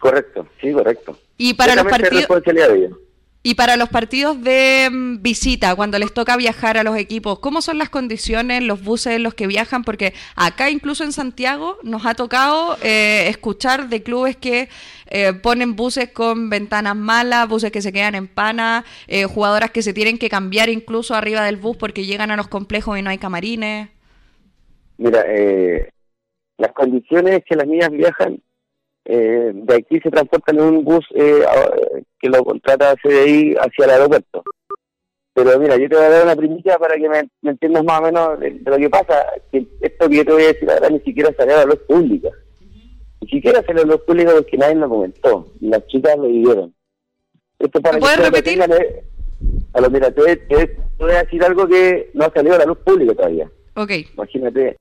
[0.00, 1.16] Correcto, sí, correcto.
[1.36, 2.26] Y para los partidos
[3.42, 7.62] y para los partidos de mm, visita, cuando les toca viajar a los equipos, ¿cómo
[7.62, 9.82] son las condiciones, los buses en los que viajan?
[9.82, 14.68] Porque acá incluso en Santiago nos ha tocado eh, escuchar de clubes que
[15.06, 19.82] eh, ponen buses con ventanas malas, buses que se quedan en pana, eh, jugadoras que
[19.82, 23.08] se tienen que cambiar incluso arriba del bus porque llegan a los complejos y no
[23.08, 23.88] hay camarines.
[24.98, 25.24] Mira,
[26.58, 28.42] las condiciones que las niñas viajan
[29.04, 31.42] eh, de aquí se transportan en un bus eh,
[32.18, 34.42] que lo contrata CDI hacia el aeropuerto.
[35.32, 38.02] Pero mira, yo te voy a dar una primicia para que me, entiendas más o
[38.02, 39.26] menos de, lo que pasa.
[39.50, 41.78] Que esto que yo te voy a decir ahora ni siquiera salió a la luz
[41.88, 42.28] pública.
[43.20, 45.46] Ni siquiera salió a la luz pública porque nadie lo comentó.
[45.60, 46.74] Las chicas lo vivieron.
[47.58, 48.60] Esto para ¿Puedes repetir?
[48.62, 52.64] a lo mira, te, te, voy a decir algo que no ha salido a la
[52.64, 53.50] luz pública todavía.
[53.76, 53.90] Ok.
[54.14, 54.76] Imagínate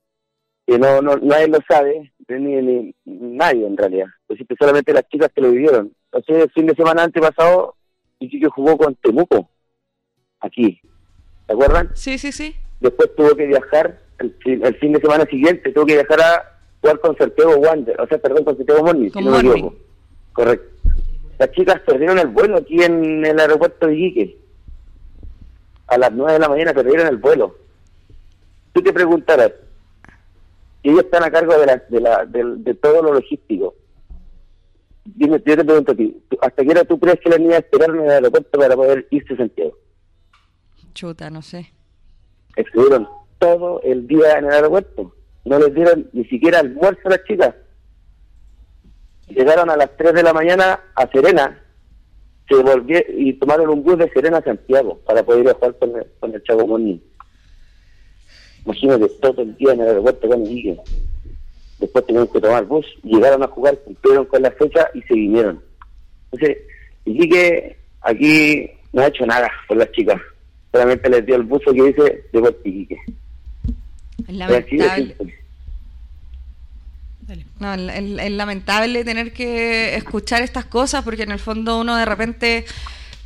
[0.66, 4.08] que no, no nadie lo sabe, ni, ni nadie en realidad.
[4.28, 5.92] Pues solamente las chicas que lo vivieron.
[6.12, 7.76] Entonces, el fin de semana antepasado,
[8.20, 9.50] que jugó con Temuco
[10.40, 10.80] aquí.
[11.48, 11.90] ¿Se acuerdan?
[11.96, 12.56] Sí, sí, sí.
[12.80, 14.36] Después tuvo que viajar, el,
[14.80, 18.44] fin de semana siguiente, tuvo que viajar a jugar con Santiago Wander, o sea, perdón,
[18.46, 19.72] con Santiago Morning, si no me
[20.34, 20.70] Correcto.
[21.38, 24.38] Las chicas perdieron el vuelo aquí en el aeropuerto de Iquique.
[25.88, 27.56] A las 9 de la mañana perdieron el vuelo.
[28.74, 29.54] Tú te preguntarás,
[30.82, 33.76] si ellos están a cargo de, la, de, la, de, todo lo logístico,
[35.06, 38.00] dime, yo te pregunto a ti, ¿hasta qué hora tú crees que la niña esperaron
[38.00, 39.78] en el aeropuerto para poder irse a Santiago?
[40.94, 41.72] Chuta, no sé.
[42.56, 43.08] Estuvieron
[43.38, 45.14] todo el día en el aeropuerto.
[45.46, 47.56] No les dieron ni siquiera almuerzo a las chicas.
[49.28, 51.64] Llegaron a las 3 de la mañana a Serena
[52.50, 55.78] se volvieron y tomaron un bus de Serena a Santiago para poder ir a jugar
[55.78, 57.02] con el, con el Chavo Moni.
[58.70, 60.80] Imagínate todo el día en el aeropuerto con el
[61.80, 65.62] Después tuvieron que tomar bus, llegaron a jugar, cumplieron con la fecha y se vinieron.
[66.32, 66.58] Entonces,
[67.06, 70.20] Iquique aquí no ha hecho nada con las chicas
[70.72, 72.98] solamente les dio el buzo que dice de
[74.28, 75.16] Es lamentable.
[77.60, 82.66] No, es lamentable tener que escuchar estas cosas porque en el fondo uno de repente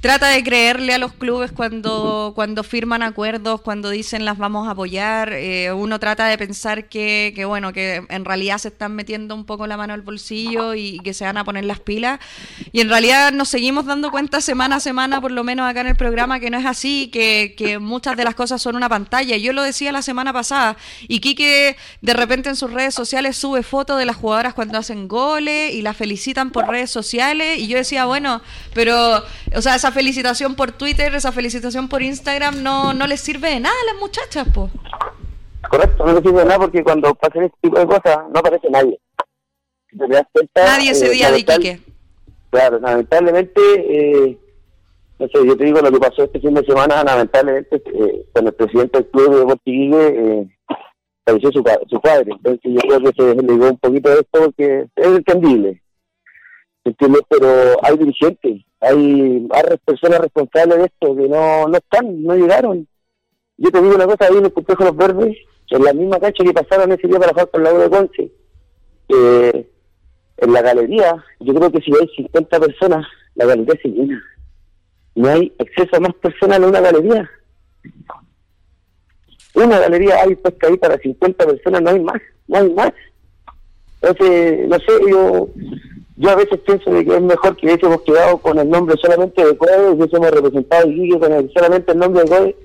[0.03, 4.71] trata de creerle a los clubes cuando, cuando firman acuerdos, cuando dicen las vamos a
[4.71, 5.31] apoyar.
[5.31, 9.45] Eh, uno trata de pensar que, que, bueno, que en realidad se están metiendo un
[9.45, 12.19] poco la mano al bolsillo y, que se van a poner las pilas.
[12.73, 15.87] Y en realidad nos seguimos dando cuenta semana a semana, por lo menos acá en
[15.87, 19.37] el programa, que no es así, que, que muchas de las cosas son una pantalla.
[19.37, 20.75] Yo lo decía la semana pasada,
[21.07, 25.07] y Quique de repente en sus redes sociales sube fotos de las jugadoras cuando hacen
[25.07, 27.59] goles y las felicitan por redes sociales.
[27.59, 28.41] Y yo decía, bueno,
[28.73, 29.23] pero,
[29.55, 33.59] o sea, esa felicitación por Twitter, esa felicitación por Instagram no, no les sirve de
[33.61, 34.71] nada a las muchachas, pues.
[35.69, 38.69] Correcto, no les sirve de nada porque cuando pasan este tipo de cosas no aparece
[38.69, 38.99] nadie.
[40.55, 41.79] nadie ese eh, día de Iquique.
[42.49, 44.37] Claro, lamentablemente, eh,
[45.17, 48.45] no sé, yo te digo lo que pasó este fin de semana, lamentablemente, eh, con
[48.45, 50.47] el presidente del club de Portigue, eh,
[51.25, 52.31] falleció su, su padre.
[52.31, 55.81] Entonces yo creo que se desligó un poquito de esto porque es entendible.
[56.83, 57.21] ¿Entiendes?
[57.29, 57.47] Pero
[57.81, 59.47] hay dirigentes hay
[59.85, 62.87] personas responsables de esto que no, no están, no llegaron.
[63.57, 65.37] Yo te digo una cosa, ahí en el complejo Los Verdes,
[65.69, 68.31] en la misma cancha que pasaron ese día para jugar con la U de Conce,
[69.09, 69.69] eh,
[70.37, 73.05] en la galería, yo creo que si hay 50 personas,
[73.35, 74.23] la galería se llena.
[75.15, 77.29] No hay acceso a más personas en una galería.
[79.55, 82.93] Una galería hay puesta ahí para 50 personas, no hay más, no hay más.
[84.01, 85.49] Entonces, no sé, yo
[86.15, 89.43] yo a veces pienso de que es mejor que hubiésemos quedado con el nombre solamente
[89.43, 92.55] de CODE, hubiésemos representado y con solamente el nombre de CODE,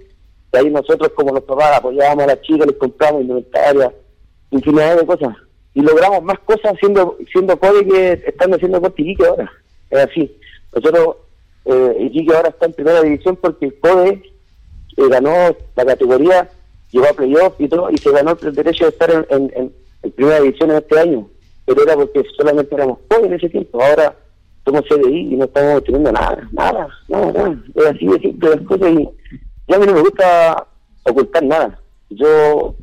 [0.52, 3.92] y ahí nosotros como los papás apoyábamos a las chicas, les compramos indumentaria,
[4.50, 5.34] infinidad de cosas.
[5.72, 8.94] Y logramos más cosas siendo siendo CODE que estando haciendo con
[9.26, 9.52] ahora.
[9.90, 10.38] Es así.
[10.74, 11.16] Nosotros,
[11.64, 14.22] eh, Iquique ahora está en primera división porque el CODE
[14.96, 15.30] eh, ganó
[15.74, 16.50] la categoría,
[16.90, 19.72] llegó a playoff y todo, y se ganó el derecho de estar en
[20.14, 21.30] primera división en este año
[21.68, 23.82] pero era porque solamente éramos jóvenes en ese tiempo.
[23.82, 24.16] Ahora
[24.64, 27.62] somos CDI y no estamos teniendo nada, nada, nada, nada.
[27.74, 30.66] Es así de simple las cosas y a mí no me gusta
[31.02, 31.78] ocultar nada.
[32.08, 32.74] Yo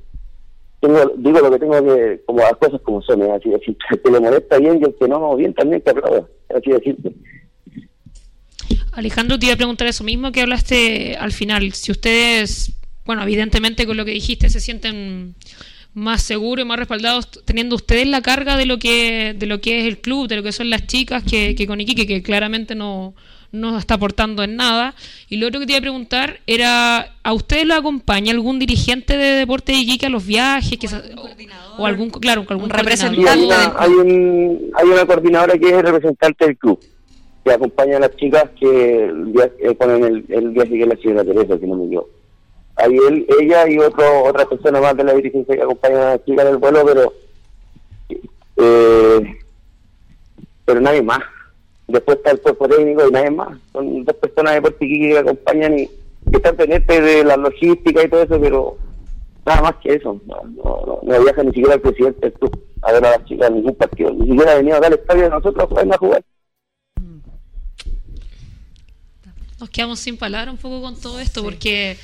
[0.82, 3.88] tengo, digo lo que tengo que, como las cosas como son, es así de simple.
[3.90, 6.72] El que le molesta bien y el que no, bien también que aplauda, es así
[6.72, 7.12] de simple.
[8.92, 11.74] Alejandro, te iba a preguntar eso mismo que hablaste al final.
[11.74, 12.72] Si ustedes,
[13.04, 15.34] bueno, evidentemente con lo que dijiste se sienten
[15.96, 19.80] más seguros y más respaldados teniendo ustedes la carga de lo que de lo que
[19.80, 22.76] es el club, de lo que son las chicas que, que con Iquique, que claramente
[22.76, 23.16] no,
[23.54, 24.94] no está aportando en nada.
[25.30, 29.18] Y lo otro que te iba a preguntar era, ¿a ustedes lo acompaña algún dirigente
[29.18, 30.78] de Deporte de Iquique a los viajes?
[30.78, 30.88] Que
[31.78, 33.30] o, algún, claro, algún representante.
[33.30, 36.80] Hay una, hay, una coordinadora que es representante del club,
[37.46, 41.58] que acompaña a las chicas que eh, ponen el, el viaje que la señora Teresa,
[41.58, 42.06] que no me dio
[42.78, 46.26] Ahí él, ella y otro, otra persona más de la dirigencia que acompaña a la
[46.26, 47.14] chica en el vuelo, pero
[48.58, 49.38] eh,
[50.66, 51.20] pero nadie más.
[51.88, 53.58] Después está el cuerpo técnico y nadie más.
[53.72, 58.10] Son dos personas de Portiquí que acompañan y que están pendientes de la logística y
[58.10, 58.78] todo eso, pero
[59.46, 60.20] nada más que eso.
[60.26, 62.34] No, no, no, viaja ni siquiera el presidente
[62.82, 64.12] a ver a las chicas en ningún partido.
[64.14, 66.24] Ni siquiera ha venido a dar el estadio de nosotros a a jugar.
[69.60, 71.98] nos quedamos sin palabras un poco con todo esto, porque,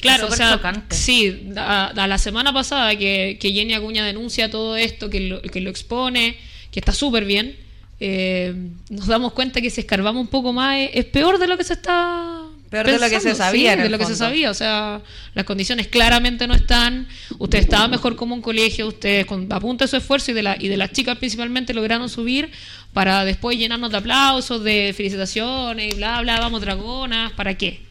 [0.00, 0.96] claro, o sea, chocante.
[0.96, 5.42] sí, a, a la semana pasada que, que Jenny Acuña denuncia todo esto, que lo,
[5.42, 6.36] que lo expone,
[6.70, 7.56] que está súper bien,
[8.00, 8.54] eh,
[8.88, 11.64] nos damos cuenta que si escarbamos un poco más es, es peor de lo que
[11.64, 12.40] se está
[12.70, 15.02] Peor de lo que se sabía, sí, de lo que se sabía, o sea,
[15.34, 19.88] las condiciones claramente no están, usted estaba mejor como un colegio, ustedes con, a de
[19.88, 22.48] su esfuerzo y de, la, y de las chicas principalmente lograron subir
[22.92, 27.89] para después llenarnos de aplausos, de felicitaciones y bla, bla, vamos dragonas, ¿para qué?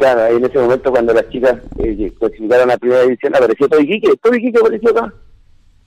[0.00, 3.80] Claro, ahí en ese momento cuando las chicas eh, clasificaron a primera división apareció todo
[3.80, 5.12] Iquique, todo Iquique apareció acá.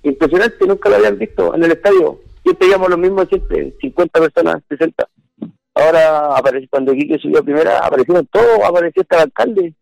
[0.04, 2.20] Impresionante, nunca lo habían visto en el estadio.
[2.44, 5.10] Siempre íbamos los mismos siempre, 50 personas, 60.
[5.74, 9.74] Ahora apareció, cuando Iquique subió a primera, aparecieron todos, apareció hasta el alcalde.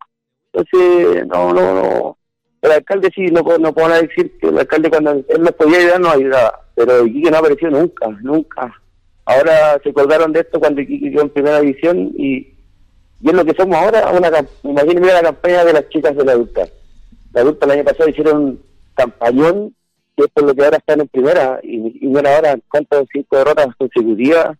[0.50, 2.18] Entonces, no, no, no.
[2.62, 6.00] El alcalde sí, no, no puedo decir que el alcalde cuando él nos podía ayudar,
[6.00, 6.60] nos ayudaba.
[6.74, 8.80] Pero Iquique no apareció nunca, nunca.
[9.26, 12.61] Ahora se colgaron de esto cuando Iquique quedó en primera división y
[13.22, 14.30] y es lo que somos ahora, una
[14.84, 16.66] mira la campaña de las chicas de la adulta.
[17.32, 18.60] La adulta el año pasado hicieron
[18.94, 19.74] campañón,
[20.16, 23.36] que es por lo que ahora están en primera, y, y mira ahora cuántas cinco
[23.38, 24.56] derrotas consecutivas,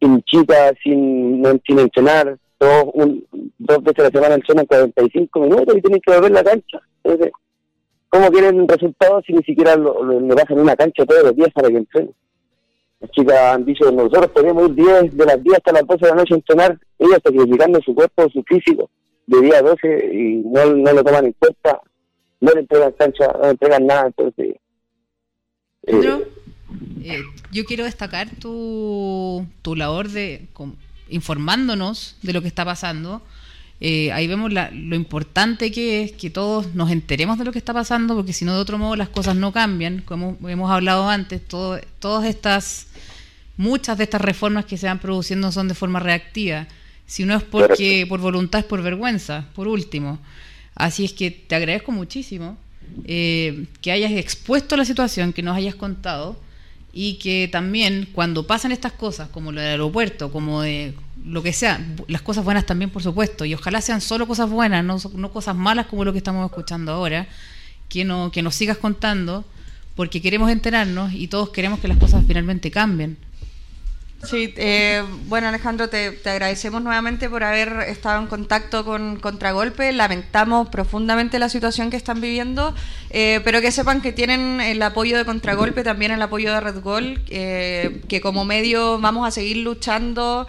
[0.00, 3.26] sin chicas, sin, no- sin entrenar, todo un,
[3.58, 6.80] dos veces a la semana entrenan 45 minutos y tienen que volver la cancha.
[7.02, 7.32] Entonces,
[8.08, 11.50] ¿cómo quieren resultados si ni siquiera lo, lo, le bajan una cancha todos los días
[11.54, 12.14] para que entrenen?
[13.00, 16.10] Las chicas han dicho, nosotros podemos ir 10 de las 10 hasta las 12 de
[16.10, 18.90] la noche a entrenar, ellas sacrificando su cuerpo, su físico,
[19.26, 21.80] de día a 12 y no, no lo toman en cuenta,
[22.40, 24.56] no le entregan cancha, no le entregan nada, entonces...
[25.86, 26.26] eh,
[27.02, 30.48] eh, yo quiero destacar tu, tu labor de
[31.08, 33.22] informándonos de lo que está pasando.
[33.82, 37.58] Eh, ahí vemos la- lo importante que es que todos nos enteremos de lo que
[37.58, 40.02] está pasando, porque si no, de otro modo, las cosas no cambian.
[40.04, 42.88] Como hemos hablado antes, todo, todas estas,
[43.56, 46.66] muchas de estas reformas que se van produciendo son de forma reactiva.
[47.06, 50.18] Si no es porque por voluntad, es por vergüenza, por último.
[50.74, 52.56] Así es que te agradezco muchísimo
[53.04, 56.38] eh, que hayas expuesto la situación, que nos hayas contado
[56.92, 60.92] y que también cuando pasan estas cosas, como lo del aeropuerto, como de
[61.24, 64.84] lo que sea, las cosas buenas también, por supuesto, y ojalá sean solo cosas buenas,
[64.84, 67.26] no, no cosas malas como lo que estamos escuchando ahora,
[67.88, 69.44] que, no, que nos sigas contando,
[69.96, 73.18] porque queremos enterarnos y todos queremos que las cosas finalmente cambien.
[74.22, 79.92] Sí, eh, bueno Alejandro, te, te agradecemos nuevamente por haber estado en contacto con Contragolpe.
[79.92, 82.74] Lamentamos profundamente la situación que están viviendo,
[83.08, 86.82] eh, pero que sepan que tienen el apoyo de Contragolpe, también el apoyo de Red
[86.82, 90.46] Gol, eh, que como medio vamos a seguir luchando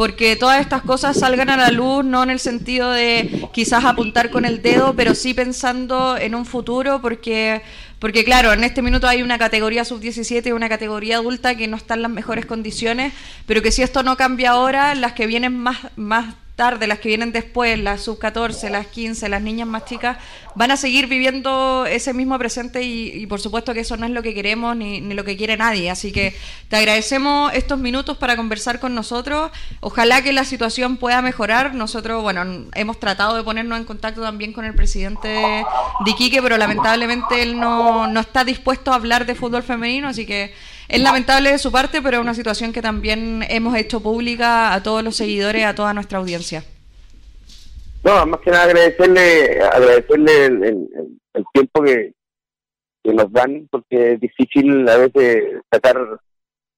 [0.00, 4.30] porque todas estas cosas salgan a la luz, no en el sentido de quizás apuntar
[4.30, 7.60] con el dedo, pero sí pensando en un futuro, porque,
[7.98, 11.76] porque claro, en este minuto hay una categoría sub-17 y una categoría adulta que no
[11.76, 13.12] están en las mejores condiciones,
[13.44, 17.08] pero que si esto no cambia ahora, las que vienen más, más tarde, las que
[17.08, 20.18] vienen después, las sub-14, las 15, las niñas más chicas,
[20.54, 24.22] van a seguir viviendo ese mismo presente y, por supuesto que eso no es lo
[24.22, 25.88] que queremos ni, lo que quiere nadie.
[25.88, 26.36] Así que
[26.68, 29.50] te agradecemos estos minutos para conversar con nosotros.
[29.80, 31.74] Ojalá que la situación pueda mejorar.
[31.74, 36.58] Nosotros, bueno, hemos tratado de ponernos en contacto también con el presidente de Iquique, pero
[36.58, 40.52] lamentablemente él no, no está dispuesto a hablar de fútbol femenino, así que
[40.90, 44.82] es lamentable de su parte, pero es una situación que también hemos hecho pública a
[44.82, 46.64] todos los seguidores, a toda nuestra audiencia.
[48.02, 50.86] No, más que nada agradecerle, agradecerle el, el-
[51.54, 52.12] tiempo que,
[53.02, 55.96] que nos dan, porque es difícil a veces sacar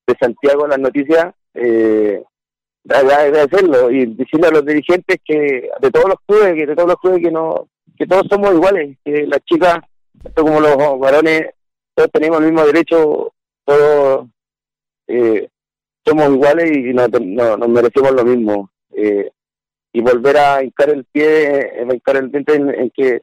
[0.07, 2.23] de Santiago las noticias, eh,
[2.89, 6.89] agra- agradecerlo y decirle a los dirigentes que de todos los clubes, que de todos
[6.89, 9.79] los clubes que no, que todos somos iguales, que las chicas,
[10.23, 11.51] tanto como los varones,
[11.95, 13.33] todos tenemos el mismo derecho,
[13.65, 14.27] todos
[15.07, 15.49] eh,
[16.05, 18.71] somos iguales y no, no- nos merecemos lo mismo.
[18.95, 19.31] Eh,
[19.95, 23.23] y volver a hincar el pie, eh, a hincar el diente en, en que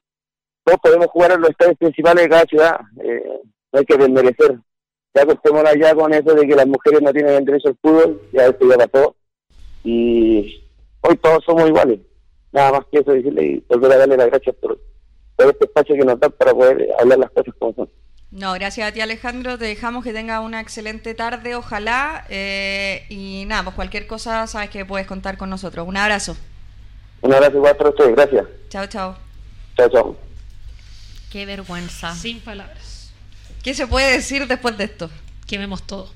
[0.63, 2.79] todos podemos jugar en los estadios principales de cada ciudad.
[3.03, 3.23] Eh,
[3.71, 4.59] no hay que desmerecer.
[5.15, 8.21] Ya acostémonos ya con eso de que las mujeres no tienen el derecho al fútbol,
[8.31, 9.15] ya esto ya pasó.
[9.83, 10.61] Y
[11.01, 11.99] hoy todos somos iguales.
[12.51, 14.79] Nada más que eso decirle y volver a darle las gracias por,
[15.35, 17.89] por este espacio que nos dan para poder hablar las cosas como son.
[18.31, 22.25] No, gracias a ti Alejandro, te dejamos que tenga una excelente tarde, ojalá.
[22.29, 25.87] eh, y nada, pues cualquier cosa sabes que puedes contar con nosotros.
[25.87, 26.37] Un abrazo.
[27.21, 28.45] Un abrazo igual para ustedes, gracias.
[28.69, 29.17] Chao, chao.
[29.75, 30.17] Chao, chao.
[31.31, 32.13] Qué vergüenza.
[32.15, 33.11] Sin palabras.
[33.63, 35.09] ¿Qué se puede decir después de esto?
[35.47, 36.11] Quememos todo.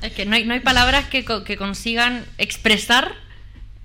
[0.00, 3.14] Es que no hay, no hay palabras que, que consigan expresar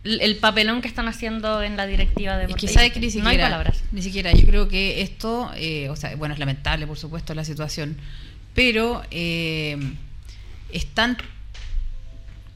[0.08, 2.72] el, el papelón que están haciendo en la directiva de Es que Portela.
[2.74, 3.84] sabe que ni No hay palabras.
[3.91, 7.43] ni siquiera, yo creo que esto, eh, o sea, bueno, es lamentable, por supuesto, la
[7.43, 7.97] situación,
[8.53, 9.78] pero eh,
[10.72, 11.18] están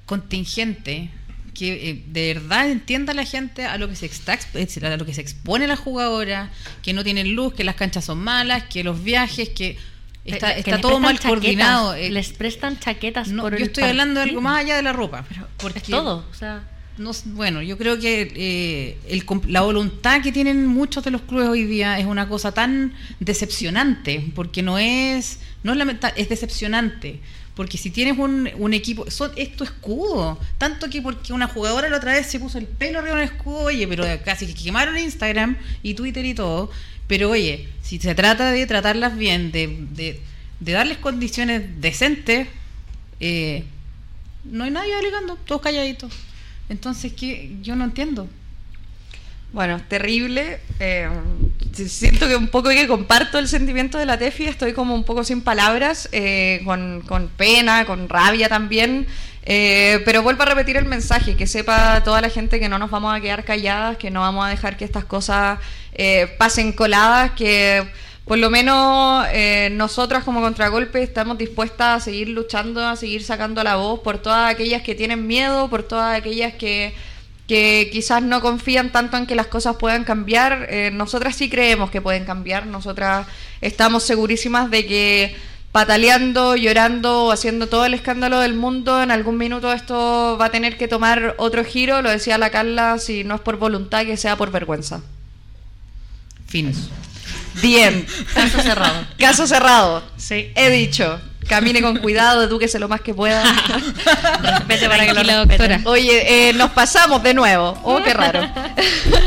[0.06, 1.10] contingente
[1.54, 5.14] que eh, de verdad entienda la gente a lo que se está a lo que
[5.14, 6.50] se expone la jugadora,
[6.82, 9.78] que no tienen luz, que las canchas son malas, que los viajes, que
[10.26, 11.94] está, está todo mal chaquetas, coordinado.
[11.96, 14.82] eh, Les prestan chaquetas no, por yo el estoy hablando de algo más allá de
[14.84, 15.26] la ropa.
[15.30, 16.64] Es porque todo, o sea,
[16.98, 21.64] no bueno, yo creo que eh, la voluntad que tienen muchos de los clubes hoy
[21.64, 27.20] día es una cosa tan decepcionante, porque no es, no es lamenta- es decepcionante.
[27.56, 30.40] Porque si tienes un, equipo, son, es escudo.
[30.58, 33.28] Tanto que porque una jugadora la otra vez se puso el pelo arriba de un
[33.28, 36.72] escudo, oye, pero casi que quemaron Instagram y Twitter y todo.
[37.08, 40.20] Pero oye, si se trata de tratarlas bien, de
[40.62, 42.48] darles condiciones decentes,
[43.20, 43.64] eh,
[44.46, 46.12] no hay nadie alegando, todos calladitos.
[46.72, 47.52] Entonces, ¿qué?
[47.62, 48.28] yo no entiendo.
[49.54, 50.60] Bueno, terrible.
[50.80, 51.10] Eh,
[51.74, 55.04] si- siento que un poco que comparto el sentimiento de la Tefi, estoy como un
[55.04, 59.08] poco sin palabras, eh, con, con pena, con rabia también.
[59.44, 62.90] Eh, pero vuelvo a repetir el mensaje, que sepa toda la gente que no nos
[62.92, 65.60] vamos a quedar calladas, que no vamos a dejar que estas cosas
[65.94, 67.84] eh, pasen coladas, que
[68.26, 73.64] por lo menos eh, nosotras como contragolpe estamos dispuestas a seguir luchando, a seguir sacando
[73.64, 76.94] la voz por todas aquellas que tienen miedo, por todas aquellas que
[77.52, 80.68] que quizás no confían tanto en que las cosas puedan cambiar.
[80.70, 83.28] Eh, nosotras sí creemos que pueden cambiar, nosotras
[83.60, 85.36] estamos segurísimas de que
[85.74, 90.52] pataleando, llorando o haciendo todo el escándalo del mundo, en algún minuto esto va a
[90.52, 94.16] tener que tomar otro giro, lo decía la Carla, si no es por voluntad, que
[94.16, 95.02] sea por vergüenza.
[96.48, 96.72] Fin.
[97.62, 99.06] Bien, caso cerrado.
[99.18, 100.04] caso cerrado.
[100.18, 100.52] Sí.
[100.56, 103.44] He dicho, camine con cuidado, edúquese lo más que pueda.
[104.42, 105.82] Respete para que lo doctora.
[105.86, 107.78] Oye, eh, nos pasamos de nuevo.
[107.84, 108.48] Oh, qué raro.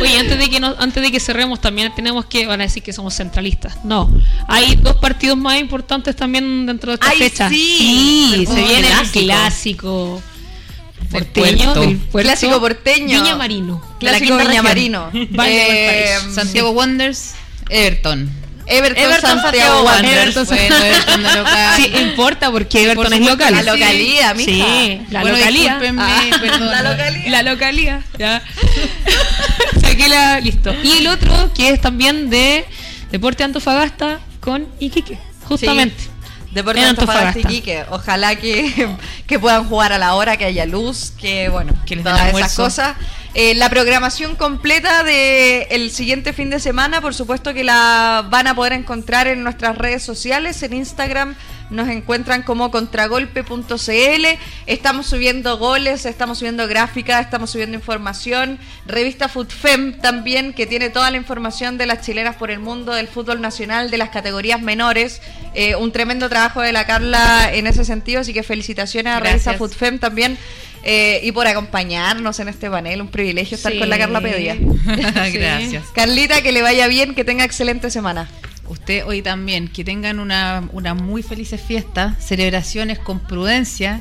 [0.01, 2.82] Oye, antes de que nos- antes de que cerremos también tenemos que van a decir
[2.82, 3.76] que somos centralistas.
[3.85, 4.11] No,
[4.49, 7.49] hay dos partidos más importantes también dentro de esta ¡Ay, fecha.
[7.49, 8.45] sí!
[8.47, 10.22] se Un viene el clásico
[11.11, 11.80] porteño, puerto.
[11.82, 12.28] del puerto.
[12.28, 13.20] Clásico porteño.
[13.22, 13.82] Viña Marino.
[14.01, 14.64] Clásico Viña región.
[14.64, 15.11] Marino.
[15.30, 16.18] Vale, Eh.
[16.35, 17.35] Santiago Wanderers,
[17.69, 18.31] Everton.
[18.67, 20.37] Everton, Everton, Santiago Santiago Wanderers.
[20.37, 21.77] Everton, Bueno, Everton de local.
[21.77, 23.55] Sí, importa porque Everton Por es local.
[23.55, 24.51] La localía, mija.
[24.51, 25.79] Sí, la Bueno, localía.
[25.99, 26.71] Ah, perdón.
[26.71, 27.31] la localía.
[27.31, 28.43] La localía, ya.
[29.81, 30.75] Saqué la, listo.
[30.83, 32.65] Y el otro que es también de
[33.11, 36.14] Deporte Antofagasta con Iquique, justamente.
[36.55, 37.53] Deportes En Antofagasta Antofagasta.
[37.53, 37.85] Iquique.
[37.91, 38.89] Ojalá que,
[39.27, 42.55] que puedan jugar a la hora, que haya luz, que bueno, Que les todas esas
[42.55, 42.97] cosas.
[43.35, 48.47] Eh, la programación completa del el siguiente fin de semana, por supuesto que la van
[48.47, 51.35] a poder encontrar en nuestras redes sociales, en Instagram
[51.71, 54.27] nos encuentran como contragolpe.cl,
[54.67, 61.11] estamos subiendo goles, estamos subiendo gráficas, estamos subiendo información, revista FUTFEM también, que tiene toda
[61.11, 65.21] la información de las chilenas por el mundo, del fútbol nacional, de las categorías menores,
[65.57, 69.53] Eh, un tremendo trabajo de la Carla en ese sentido, así que felicitaciones a revista
[69.53, 69.57] Gracias.
[69.59, 70.37] FUTFEM también.
[70.87, 73.79] eh, y por acompañarnos en este panel, un privilegio estar Sí.
[73.79, 74.57] con la Carla Pedia.
[75.33, 75.85] Gracias.
[75.95, 78.29] Carlita, que le vaya bien, que tenga excelente semana.
[78.69, 84.01] Usted hoy también, que tengan una, una muy felices fiesta, celebraciones con prudencia.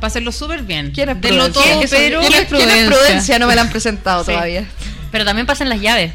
[0.00, 0.92] Pásenlo súper bien.
[0.92, 2.44] ¿Quién es Denlo todo, ¿Quién es- pero ¿quién es
[2.86, 3.38] Prudencia?
[3.40, 4.30] No me la han presentado Sí.
[4.32, 4.64] todavía.
[5.10, 6.12] Pero también pasen las llaves.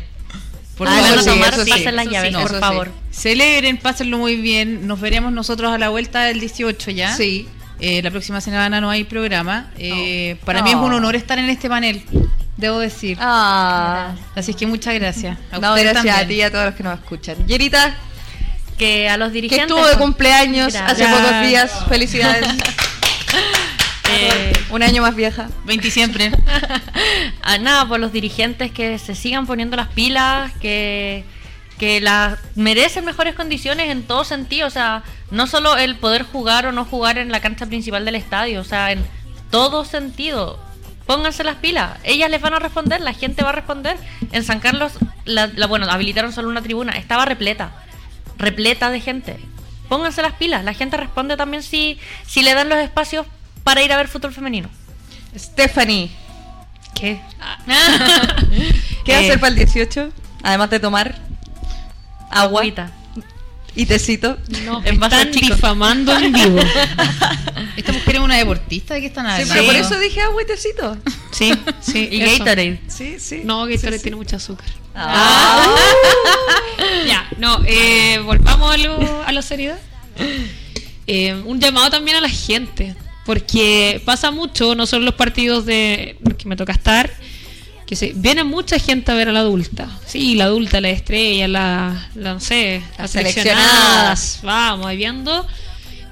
[0.78, 2.92] Por Ah, sí, tomar, sí, pasen las llaves, por favor.
[3.12, 4.88] Celebren, pásenlo muy bien.
[4.88, 7.16] Nos veremos nosotros a la vuelta del 18 ya.
[7.16, 7.48] Sí.
[7.80, 9.72] Eh, la próxima semana no hay programa.
[9.78, 12.02] Eh, Para mí es un honor estar en este panel,
[12.58, 13.18] debo decir.
[13.20, 14.14] Ah.
[14.36, 15.38] Así es que muchas gracias.
[15.52, 17.36] A No, gracias a ti y a todos los que nos escuchan.
[17.48, 17.96] Yerita,
[18.78, 19.70] Que a los que dirigentes.
[19.70, 21.08] estuvo de cumpleaños Gracias.
[21.10, 21.72] hace pocos días.
[21.88, 22.48] Felicidades.
[24.12, 25.50] eh, Un año más vieja.
[25.66, 26.32] 20 siempre.
[27.42, 31.24] a nada, por los dirigentes que se sigan poniendo las pilas, que,
[31.80, 34.68] que la, merecen mejores condiciones en todo sentido.
[34.68, 38.16] O sea, no solo el poder jugar o no jugar en la cancha principal del
[38.16, 39.04] estadio, o sea, en
[39.50, 40.60] todo sentido.
[41.06, 43.98] Pónganse las pilas, ellas les van a responder, la gente va a responder.
[44.32, 44.94] En San Carlos,
[45.26, 47.72] la, la- bueno, habilitaron solo una tribuna, estaba repleta,
[48.38, 49.38] repleta de gente.
[49.90, 53.26] Pónganse las pilas, la gente responde también si, si le dan los espacios
[53.64, 54.70] para ir a ver fútbol femenino.
[55.38, 56.10] Stephanie,
[56.96, 57.20] ¿Qué?
[59.06, 60.10] ¿qué va a Eh, hacer para el 18?
[60.44, 61.16] Además de tomar
[62.30, 62.92] agua Agüita.
[63.76, 64.38] Y tecito.
[64.66, 65.56] No, me En vaso están chico.
[65.56, 66.60] difamando en vivo.
[67.78, 68.94] ¿Esta mujer es una deportista?
[68.94, 69.54] ¿De qué están Sí, hablando?
[69.54, 70.98] pero por eso dije agua y tecito.
[71.32, 72.08] Sí, sí.
[72.12, 72.44] Y eso.
[72.44, 72.80] Gatorade.
[72.88, 73.42] Sí, sí.
[73.44, 73.88] No, Sí, sí.
[74.02, 74.68] tiene mucho azúcar.
[74.96, 75.76] Ah.
[77.08, 79.80] Ya, no, eh, volvamos a lo, a la seriedad.
[81.08, 82.96] Eh, un llamado también a la gente,
[83.26, 87.10] porque pasa mucho, no solo los partidos de que me toca estar,
[87.86, 89.90] que se, viene mucha gente a ver a la adulta.
[90.06, 94.20] Sí, la adulta, la estrella, la, la, no sé, Las las seleccionadas.
[94.20, 95.48] seleccionadas, vamos, ahí viendo,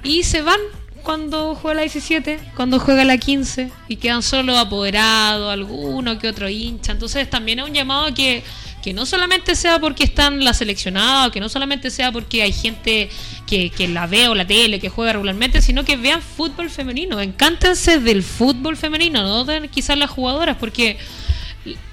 [0.02, 0.60] y se van
[1.02, 6.48] cuando juega la 17, cuando juega la 15 y quedan solo apoderados, alguno que otro
[6.48, 6.92] hincha.
[6.92, 8.42] Entonces también es un llamado que,
[8.82, 13.08] que no solamente sea porque están la seleccionada, que no solamente sea porque hay gente
[13.46, 17.20] que, que la ve o la tele, que juega regularmente, sino que vean fútbol femenino.
[17.20, 20.98] Encántense del fútbol femenino, no de quizás las jugadoras, porque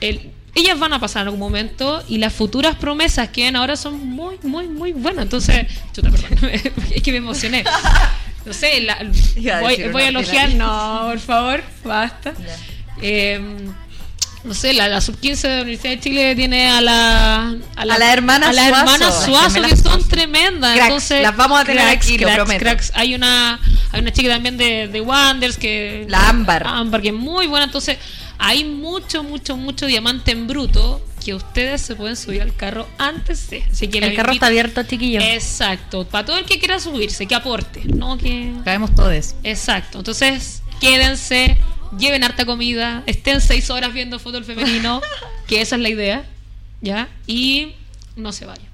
[0.02, 3.76] el, ellas van a pasar en algún momento y las futuras promesas que ven ahora
[3.76, 5.24] son muy, muy, muy buenas.
[5.24, 6.50] Entonces, chuta, perdón,
[6.92, 7.64] es que me emocioné.
[8.46, 8.94] No sé, la-
[9.58, 12.34] a voy, voy a elogiar, no, por favor, basta.
[13.02, 13.40] Eh,
[14.42, 17.56] no sé, la, la sub-15 de la Universidad de Chile tiene a la...
[17.76, 18.80] A la hermana a la Suazo.
[18.80, 20.74] hermana Suazo, que son tremendas.
[20.76, 22.60] Cracks, Entonces, las vamos a tener cracks, aquí, lo cracks, prometo.
[22.62, 22.92] cracks.
[22.96, 23.60] Hay una,
[23.92, 26.06] hay una chica también de, de Wonders que...
[26.08, 26.66] La Ámbar.
[26.66, 27.66] Ámbar, que es muy buena.
[27.66, 27.98] Entonces,
[28.40, 33.50] hay mucho, mucho, mucho diamante en bruto que ustedes se pueden subir al carro antes
[33.50, 33.64] de.
[33.70, 35.24] Así que El carro invito- está abierto, chiquillos.
[35.24, 36.06] Exacto.
[36.06, 37.82] Para todo el que quiera subirse, que aporte.
[37.86, 38.54] No que.
[38.64, 39.36] Caemos todos.
[39.44, 39.98] Exacto.
[40.00, 41.58] Entonces, quédense,
[42.00, 45.02] lleven harta comida, estén seis horas viendo fútbol femenino,
[45.48, 46.24] que esa es la idea.
[46.82, 47.10] ¿Ya?
[47.28, 47.74] Y
[48.16, 48.66] no se vayan.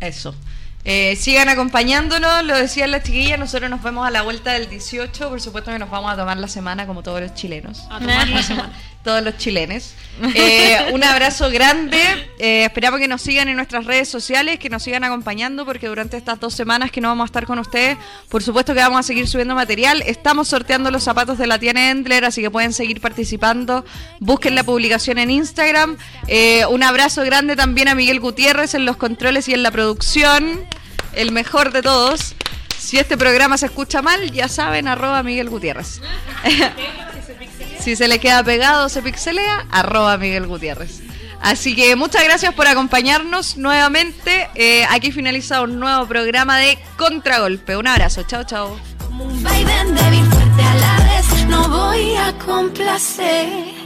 [0.00, 0.34] Eso.
[0.84, 5.30] Eh, sigan acompañándonos, lo decían las chiquillas, nosotros nos vemos a la vuelta del 18,
[5.30, 7.80] por supuesto que nos vamos a tomar la semana como todos los chilenos.
[7.90, 8.72] A tomar la semana.
[9.06, 9.94] todos los chilenes.
[10.34, 11.98] Eh, un abrazo grande.
[12.38, 16.16] eh, esperamos que nos sigan en nuestras redes sociales, que nos sigan acompañando, porque durante
[16.16, 17.98] estas dos semanas que no vamos a estar con ustedes,
[18.30, 20.02] por supuesto que vamos a seguir subiendo material.
[20.06, 23.84] Estamos sorteando los zapatos de la Tiana Endler, así que pueden seguir participando.
[24.18, 25.98] Busquen la publicación en Instagram.
[26.28, 30.66] Eh, un abrazo grande también a Miguel Gutiérrez en los controles y en la producción.
[31.12, 32.34] El mejor de todos.
[32.78, 36.00] Si este programa se escucha mal, ya saben, arroba Miguel Gutiérrez.
[37.80, 41.02] Si se le queda pegado, se pixelea, arroba Miguel Gutiérrez.
[41.40, 44.48] Así que muchas gracias por acompañarnos nuevamente.
[44.54, 47.76] Eh, aquí finaliza un nuevo programa de Contragolpe.
[47.76, 48.76] Un abrazo, chao, chao.
[49.04, 53.85] Como un vaivén débil, fuerte a la vez, no voy a complacer.